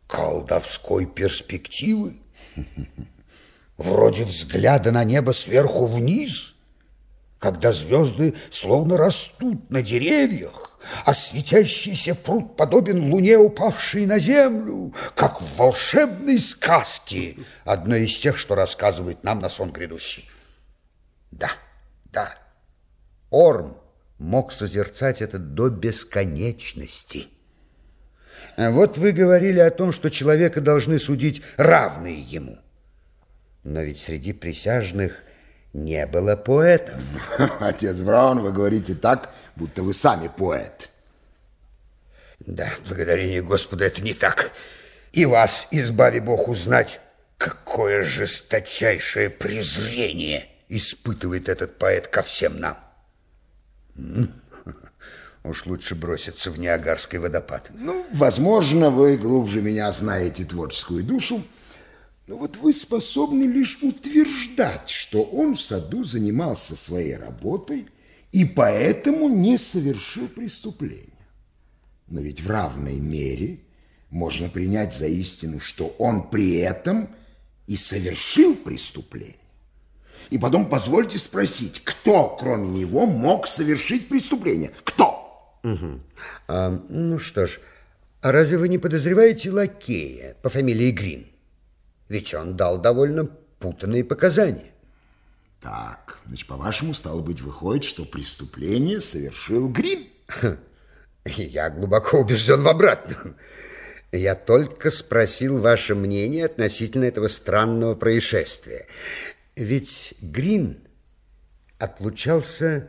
[0.06, 2.16] колдовской перспективы,
[3.78, 6.54] вроде взгляда на небо сверху вниз,
[7.38, 15.40] когда звезды словно растут на деревьях, а светящийся пруд подобен луне, упавшей на землю, как
[15.40, 20.28] в волшебной сказке, одной из тех, что рассказывает нам на сон грядущий.
[21.30, 21.50] Да,
[22.06, 22.34] да,
[23.30, 23.76] Орм
[24.18, 27.28] мог созерцать это до бесконечности.
[28.56, 32.58] Вот вы говорили о том, что человека должны судить равные ему.
[33.62, 35.22] Но ведь среди присяжных
[35.72, 37.00] не было поэтов.
[37.60, 40.88] Отец Браун, вы говорите так, будто вы сами поэт.
[42.40, 44.52] Да, благодарение Господу, это не так.
[45.12, 47.00] И вас, избави Бог, узнать,
[47.36, 52.78] какое жесточайшее презрение испытывает этот поэт ко всем нам.
[55.44, 57.70] Уж лучше броситься в Ниагарский водопад.
[57.70, 61.42] Ну, возможно, вы глубже меня знаете творческую душу,
[62.28, 67.88] но вот вы способны лишь утверждать, что он в саду занимался своей работой
[68.32, 71.26] и поэтому не совершил преступления.
[72.06, 73.60] Но ведь в равной мере
[74.10, 77.08] можно принять за истину, что он при этом
[77.66, 79.36] и совершил преступление.
[80.28, 84.72] И потом позвольте спросить, кто, кроме него, мог совершить преступление?
[84.84, 85.58] Кто?
[85.64, 86.00] Угу.
[86.48, 87.58] А, ну что ж,
[88.20, 91.26] а разве вы не подозреваете лакея по фамилии Грин?
[92.08, 93.26] Ведь он дал довольно
[93.58, 94.72] путанные показания.
[95.60, 100.06] Так, значит, по-вашему, стало быть, выходит, что преступление совершил Грин?
[101.24, 103.36] Я глубоко убежден в обратном.
[104.12, 108.86] Я только спросил ваше мнение относительно этого странного происшествия.
[109.56, 110.78] Ведь Грин
[111.78, 112.88] отлучался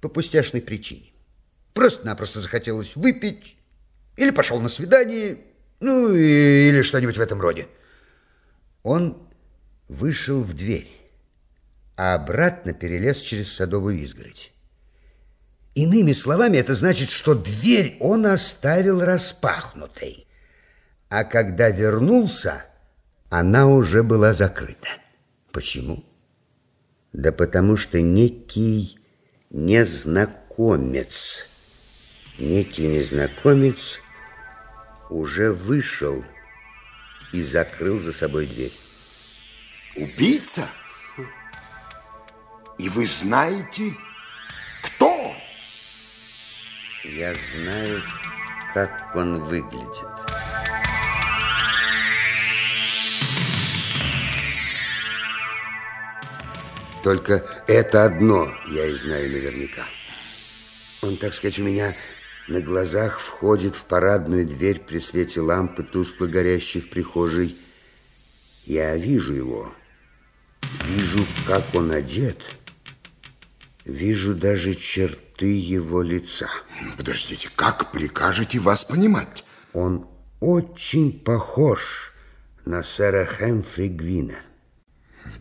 [0.00, 1.10] по пустяшной причине.
[1.74, 3.56] Просто-напросто захотелось выпить,
[4.16, 5.38] или пошел на свидание,
[5.80, 7.66] ну, или что-нибудь в этом роде.
[8.82, 9.28] Он
[9.88, 10.90] вышел в дверь,
[11.96, 14.52] а обратно перелез через садовую изгородь.
[15.74, 20.26] Иными словами, это значит, что дверь он оставил распахнутой,
[21.08, 22.64] а когда вернулся,
[23.28, 24.88] она уже была закрыта.
[25.52, 26.04] Почему?
[27.12, 28.98] Да потому что некий
[29.50, 31.50] незнакомец
[32.40, 34.00] некий незнакомец
[35.08, 36.24] уже вышел
[37.32, 38.72] и закрыл за собой дверь.
[39.96, 40.68] Убийца?
[42.78, 43.92] И вы знаете,
[44.82, 45.34] кто?
[47.04, 48.02] Я знаю,
[48.72, 50.08] как он выглядит.
[57.02, 59.86] Только это одно я и знаю наверняка.
[61.02, 61.96] Он, так сказать, у меня
[62.50, 67.56] на глазах входит в парадную дверь при свете лампы, тускло горящей в прихожей.
[68.64, 69.72] Я вижу его,
[70.84, 72.42] Вижу, как он одет.
[73.84, 76.48] Вижу даже черты его лица.
[76.96, 79.44] Подождите, как прикажете вас понимать?
[79.72, 80.06] Он
[80.40, 82.12] очень похож
[82.64, 84.36] на сэра Хэмфри Гвина.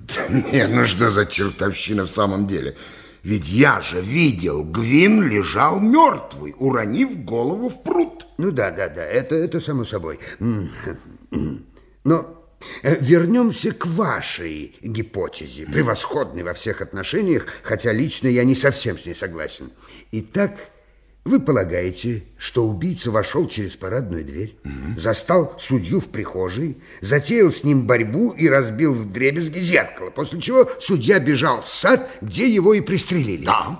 [0.02, 2.76] Да не, ну что за чертовщина в самом деле?
[3.24, 8.28] Ведь я же видел, Гвин лежал мертвый, уронив голову в пруд.
[8.38, 10.20] Ну да, да, да, это, это само собой.
[11.30, 12.44] Но
[12.84, 19.06] э, вернемся к вашей гипотезе, превосходной во всех отношениях, хотя лично я не совсем с
[19.06, 19.70] ней согласен.
[20.12, 20.58] Итак,
[21.26, 24.58] вы полагаете, что убийца вошел через парадную дверь,
[24.98, 30.70] застал судью в прихожей, затеял с ним борьбу и разбил в дребезги зеркало, после чего
[30.80, 33.46] судья бежал в сад, где его и пристрелили?
[33.46, 33.80] Да.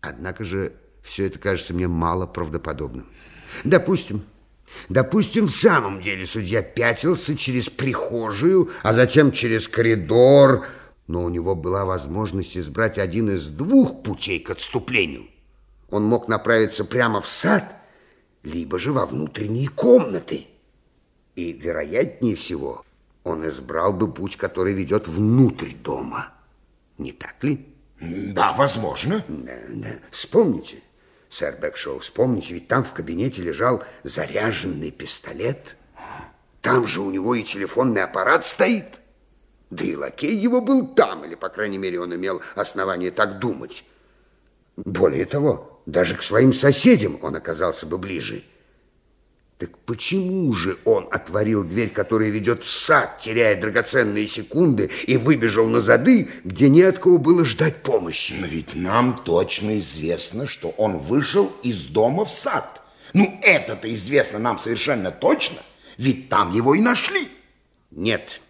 [0.00, 3.06] Однако же все это кажется мне мало правдоподобным.
[3.64, 4.24] Допустим,
[4.88, 10.66] допустим, в самом деле судья пятился через прихожую, а затем через коридор,
[11.06, 15.26] но у него была возможность избрать один из двух путей к отступлению.
[15.94, 17.62] Он мог направиться прямо в сад,
[18.42, 20.48] либо же во внутренние комнаты.
[21.36, 22.84] И, вероятнее всего,
[23.22, 26.32] он избрал бы путь, который ведет внутрь дома.
[26.98, 27.72] Не так ли?
[28.00, 29.22] Да, возможно.
[29.28, 29.90] Да, да.
[30.10, 30.78] Вспомните,
[31.30, 35.76] сэр Бэкшоу, вспомните, ведь там в кабинете лежал заряженный пистолет.
[36.60, 38.98] Там же у него и телефонный аппарат стоит.
[39.70, 43.84] Да и лакей его был там, или, по крайней мере, он имел основание так думать.
[44.76, 48.42] Более того, даже к своим соседям он оказался бы ближе.
[49.58, 55.68] Так почему же он отворил дверь, которая ведет в сад, теряя драгоценные секунды, и выбежал
[55.68, 58.34] на зады, где не от кого было ждать помощи?
[58.38, 62.82] Но ведь нам точно известно, что он вышел из дома в сад.
[63.12, 65.58] Ну, это-то известно нам совершенно точно,
[65.98, 67.28] ведь там его и нашли.
[67.92, 68.40] Нет,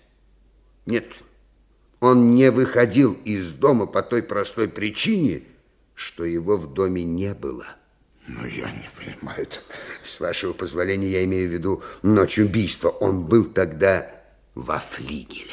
[0.87, 1.05] нет,
[2.01, 5.43] он не выходил из дома по той простой причине,
[5.95, 7.67] что его в доме не было.
[8.27, 9.47] Ну, я не понимаю.
[10.05, 12.89] С вашего позволения, я имею в виду ночь убийства.
[12.89, 14.11] Он был тогда
[14.55, 15.53] во флигеле.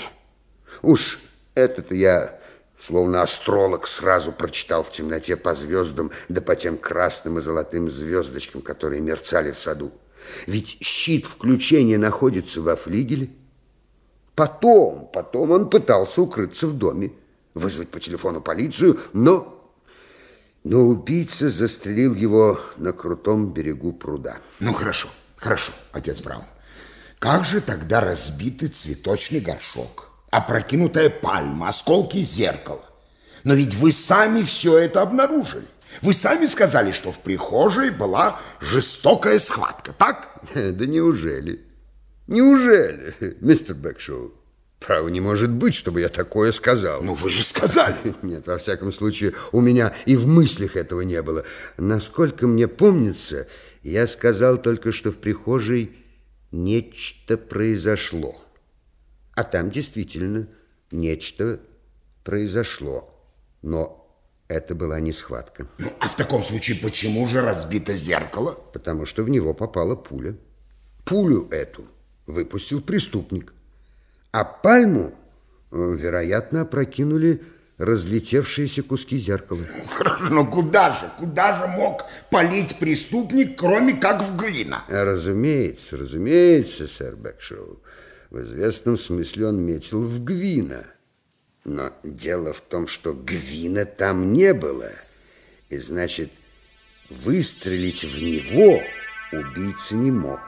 [0.81, 1.19] Уж
[1.53, 2.39] это-то я,
[2.79, 8.61] словно астролог, сразу прочитал в темноте по звездам, да по тем красным и золотым звездочкам,
[8.61, 9.91] которые мерцали в саду.
[10.47, 13.29] Ведь щит включения находится во флигеле.
[14.33, 17.11] Потом, потом он пытался укрыться в доме,
[17.53, 19.60] вызвать по телефону полицию, но
[20.63, 24.37] но убийца застрелил его на крутом берегу пруда.
[24.59, 26.43] Ну, хорошо, хорошо, отец Браун.
[27.19, 32.83] Как же тогда разбитый цветочный горшок, опрокинутая пальма, осколки зеркала?
[33.43, 35.67] Но ведь вы сами все это обнаружили.
[36.01, 40.29] Вы сами сказали, что в прихожей была жестокая схватка, так?
[40.53, 41.65] Да неужели?
[42.27, 44.33] Неужели, мистер Бэкшоу?
[44.81, 47.03] Право, не может быть, чтобы я такое сказал.
[47.03, 48.15] Ну, вы же сказали.
[48.23, 51.45] Нет, во всяком случае, у меня и в мыслях этого не было.
[51.77, 53.47] Насколько мне помнится,
[53.83, 55.91] я сказал только, что в прихожей
[56.51, 58.41] нечто произошло.
[59.35, 60.47] А там действительно
[60.89, 61.59] нечто
[62.23, 63.07] произошло.
[63.61, 64.11] Но
[64.47, 65.67] это была не схватка.
[65.77, 68.57] Ну, а в таком случае почему же разбито зеркало?
[68.73, 70.35] Потому что в него попала пуля.
[71.05, 71.85] Пулю эту
[72.25, 73.53] выпустил преступник.
[74.31, 75.13] А пальму,
[75.71, 77.41] э, вероятно, опрокинули
[77.77, 79.65] разлетевшиеся куски зеркала.
[80.29, 84.83] Но куда же, куда же мог полить преступник, кроме как в глина?
[84.87, 87.81] Разумеется, разумеется, сэр Бэкшоу.
[88.29, 90.85] В известном смысле он метил в Гвина.
[91.65, 94.91] Но дело в том, что Гвина там не было.
[95.69, 96.29] И значит,
[97.09, 98.81] выстрелить в него
[99.33, 100.39] убийца не мог.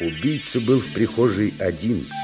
[0.00, 2.02] Убийца был в прихожей один–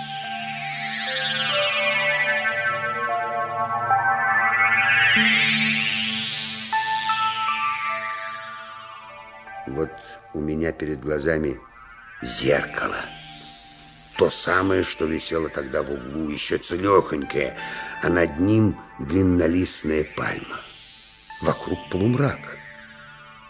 [10.60, 11.58] меня перед глазами
[12.22, 13.06] зеркало.
[14.18, 17.56] То самое, что висело тогда в углу, еще целехонькое,
[18.02, 20.60] а над ним длиннолистная пальма.
[21.40, 22.58] Вокруг полумрак.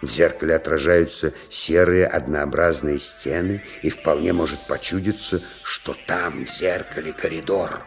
[0.03, 7.83] В зеркале отражаются серые однообразные стены, и вполне может почудиться, что там в зеркале коридор.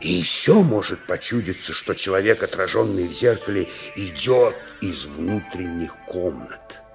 [0.00, 6.85] И еще может почудиться, что человек, отраженный в зеркале, идет из внутренних комнат.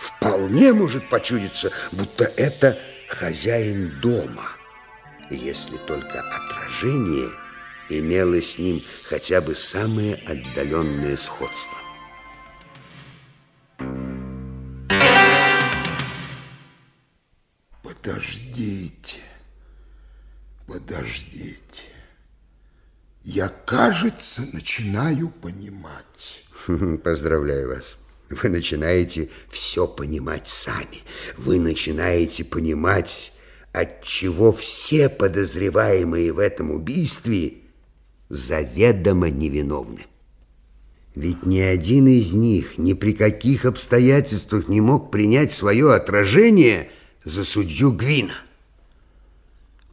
[0.00, 2.78] Вполне может почудиться, будто это
[3.08, 4.50] хозяин дома,
[5.30, 7.30] если только отражение
[7.88, 11.78] имело с ним хотя бы самое отдаленное сходство.
[17.82, 19.16] Подождите.
[20.66, 21.82] Подождите.
[23.22, 26.44] Я, кажется, начинаю понимать.
[27.02, 27.96] Поздравляю вас.
[28.28, 31.02] Вы начинаете все понимать сами.
[31.36, 33.32] Вы начинаете понимать,
[33.72, 37.54] от чего все подозреваемые в этом убийстве
[38.28, 40.06] заведомо невиновны.
[41.14, 46.90] Ведь ни один из них ни при каких обстоятельствах не мог принять свое отражение
[47.24, 48.34] за судью Гвина.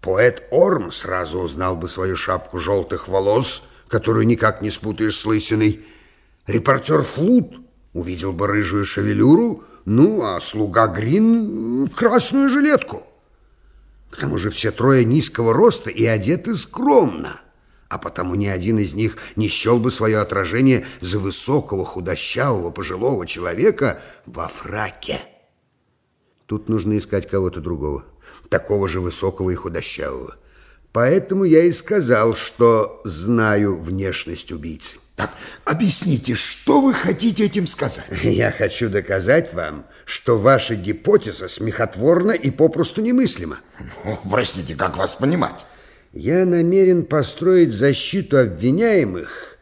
[0.01, 5.85] Поэт Орм сразу узнал бы свою шапку желтых волос, которую никак не спутаешь с лысиной.
[6.45, 7.62] Репортер Флут
[7.93, 13.03] увидел бы рыжую шевелюру, ну, а слуга Грин— красную жилетку.
[14.09, 17.41] К тому же все трое низкого роста и одеты скромно,
[17.89, 23.25] а потому ни один из них не счел бы свое отражение за высокого, худощавого, пожилого
[23.25, 25.21] человека во фраке.
[26.45, 28.05] Тут нужно искать кого-то другого
[28.49, 30.35] такого же высокого и худощавого.
[30.91, 34.97] Поэтому я и сказал, что знаю внешность убийцы.
[35.15, 35.31] Так,
[35.63, 38.05] объясните, что вы хотите этим сказать?
[38.23, 43.59] Я хочу доказать вам, что ваша гипотеза смехотворна и попросту немыслима.
[44.03, 45.65] О, простите, как вас понимать?
[46.11, 49.57] Я намерен построить защиту обвиняемых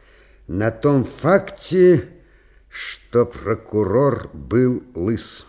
[0.48, 2.08] на том факте,
[2.68, 5.46] что прокурор был лыс.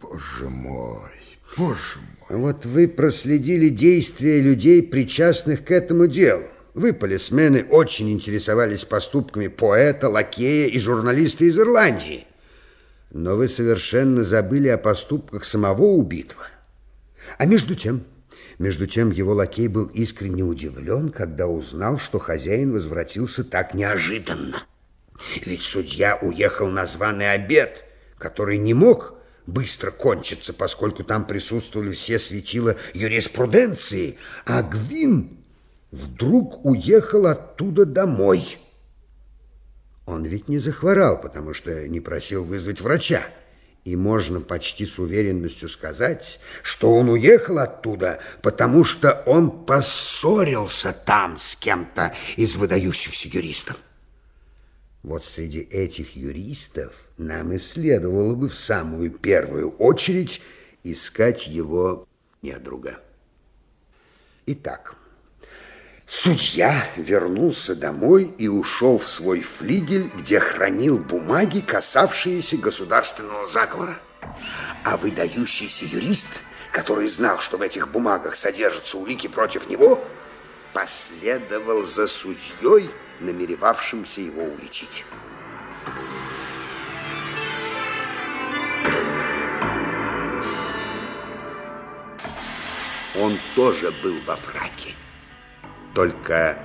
[0.00, 1.10] Боже мой,
[1.56, 1.98] боже
[2.28, 2.38] мой.
[2.38, 6.44] Вот вы проследили действия людей, причастных к этому делу.
[6.74, 12.26] Вы, полисмены, очень интересовались поступками поэта, лакея и журналиста из Ирландии.
[13.10, 16.46] Но вы совершенно забыли о поступках самого убитого.
[17.38, 18.04] А между тем,
[18.58, 24.62] между тем его лакей был искренне удивлен, когда узнал, что хозяин возвратился так неожиданно.
[25.44, 27.84] Ведь судья уехал на званый обед,
[28.16, 29.14] который не мог
[29.46, 34.16] быстро кончится, поскольку там присутствовали все светила юриспруденции,
[34.46, 35.39] а Гвин
[35.90, 38.58] вдруг уехал оттуда домой.
[40.06, 43.24] Он ведь не захворал, потому что не просил вызвать врача.
[43.84, 51.38] И можно почти с уверенностью сказать, что он уехал оттуда, потому что он поссорился там
[51.40, 53.78] с кем-то из выдающихся юристов.
[55.02, 60.42] Вот среди этих юристов нам и следовало бы в самую первую очередь
[60.84, 62.06] искать его
[62.42, 62.98] недруга.
[64.44, 64.94] Итак,
[66.10, 73.98] судья вернулся домой и ушел в свой флигель, где хранил бумаги, касавшиеся государственного заговора.
[74.84, 76.26] А выдающийся юрист,
[76.72, 80.04] который знал, что в этих бумагах содержатся улики против него,
[80.72, 82.90] последовал за судьей,
[83.20, 85.04] намеревавшимся его уличить.
[93.16, 94.94] Он тоже был во фраке.
[95.94, 96.58] Только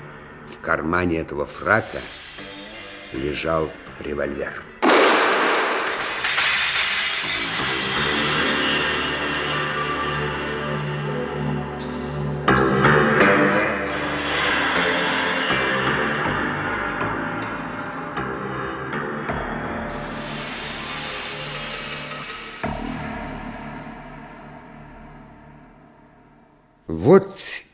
[0.47, 1.99] в кармане этого фрака
[3.11, 4.63] лежал револьвер.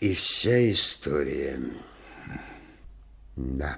[0.01, 1.57] И вся история.
[3.37, 3.77] Да.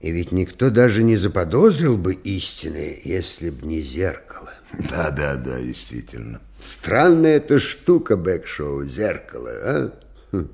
[0.00, 4.52] И ведь никто даже не заподозрил бы истины, если б не зеркало.
[4.90, 6.40] Да, да, да, действительно.
[6.60, 9.92] Странная эта штука, Бэкшоу, зеркало, а?
[10.32, 10.48] Хм.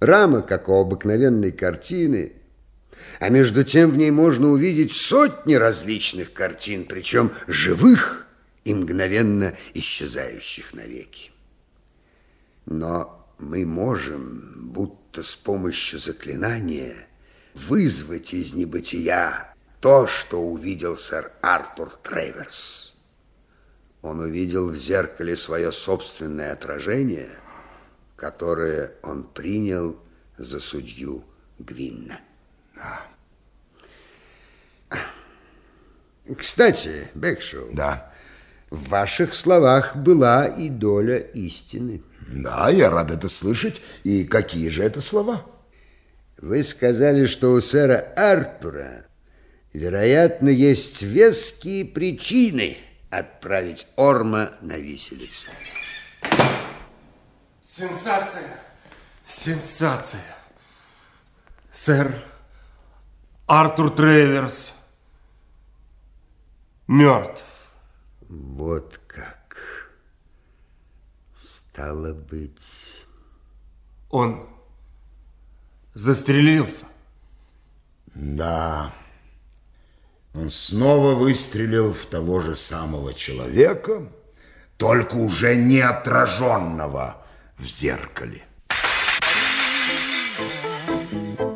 [0.00, 2.32] Рама, как у обыкновенной картины,
[3.20, 8.26] а между тем в ней можно увидеть сотни различных картин, причем живых
[8.64, 11.30] и мгновенно исчезающих навеки.
[12.66, 17.06] Но мы можем, будто с помощью заклинания,
[17.54, 22.94] вызвать из небытия то, что увидел сэр Артур Трейверс.
[24.02, 27.30] Он увидел в зеркале свое собственное отражение,
[28.16, 29.98] которое он принял
[30.36, 31.24] за судью
[31.58, 32.20] Гвинна.
[32.74, 33.02] Да.
[36.36, 37.70] Кстати, Бекшоу.
[37.72, 38.12] Да.
[38.70, 42.02] В ваших словах была и доля истины.
[42.28, 43.80] Да, я рад это слышать.
[44.02, 45.44] И какие же это слова?
[46.38, 49.06] Вы сказали, что у сэра Артура,
[49.72, 52.76] вероятно, есть веские причины
[53.10, 55.48] отправить Орма на виселицу.
[57.62, 58.60] Сенсация!
[59.26, 60.20] Сенсация!
[61.72, 62.22] Сэр
[63.46, 64.72] Артур Треверс
[66.86, 67.44] мертв.
[68.28, 69.33] Вот как.
[71.74, 72.52] Стало быть,
[74.08, 74.46] Он
[75.92, 76.84] застрелился.
[78.14, 78.92] Да.
[80.34, 84.06] Он снова выстрелил в того же самого человека,
[84.76, 87.26] только уже не отраженного
[87.58, 88.44] в зеркале.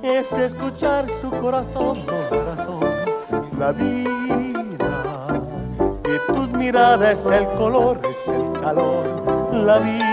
[0.02, 2.84] Es escuchar su corazón, no la razón,
[3.56, 4.92] la vida.
[6.04, 10.07] Y tus miradas, el color, es el calor, la vida.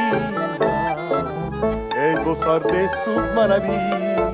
[1.95, 4.33] Es gozar de sus maravillas,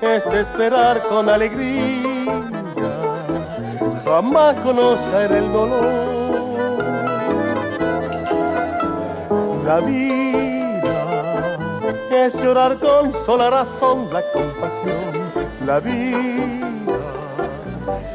[0.00, 2.42] es esperar con alegría,
[4.04, 6.14] jamás conocer el dolor.
[9.64, 10.14] La vida
[12.10, 15.24] es llorar con sola razón la compasión.
[15.66, 16.68] La vida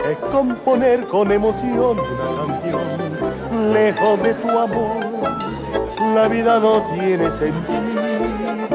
[0.10, 3.74] es componer con emoción una canción.
[3.74, 5.38] Lejos de tu amor,
[6.15, 8.75] la vida no tiene sentido.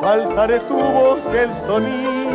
[0.00, 2.30] Falta de tu voz el sonido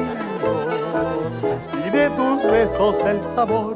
[1.86, 3.76] y de tus besos el sabor.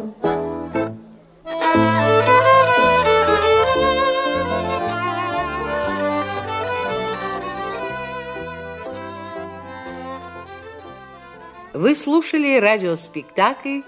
[11.74, 13.84] Вы слушали радиоспектакль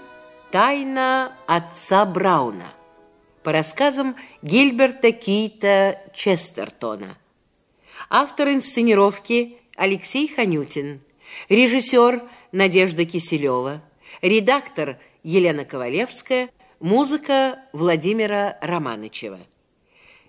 [0.50, 2.72] «Тайна отца Брауна»
[3.47, 7.17] По рассказам Гильберта Кейта Честертона.
[8.09, 10.99] Автор инсценировки Алексей Ханютин,
[11.47, 13.81] режиссер Надежда Киселева,
[14.21, 16.49] редактор Елена Ковалевская,
[16.81, 19.39] музыка Владимира Романычева.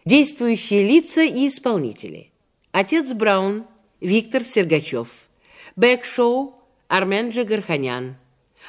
[0.05, 2.31] Действующие лица и исполнители.
[2.71, 3.67] Отец Браун
[4.01, 5.27] Виктор Сергачев.
[5.75, 6.55] Бэкшоу
[6.87, 8.15] Армен Джигарханян,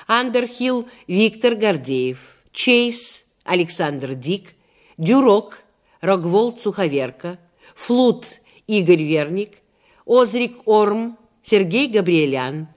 [0.08, 2.18] Андерхилл Виктор Гордеев,
[2.52, 4.54] Чейз Александр Дик,
[4.98, 5.64] Дюрок
[6.02, 7.40] Рогволд Суховерка,
[7.74, 8.28] Флут
[8.68, 9.54] Игорь Верник,
[10.06, 12.68] Озрик Орм Сергей Габриэлян,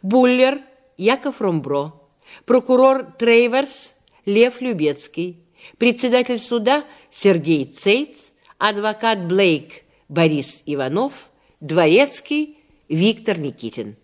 [0.00, 0.60] Буллер
[0.96, 2.00] Яков Ромбро,
[2.46, 5.44] прокурор Трейверс Лев Любецкий,
[5.76, 11.28] председатель суда Сергей Цейц, адвокат Блейк Борис Иванов,
[11.60, 12.56] дворецкий
[12.88, 13.96] Виктор Никитин.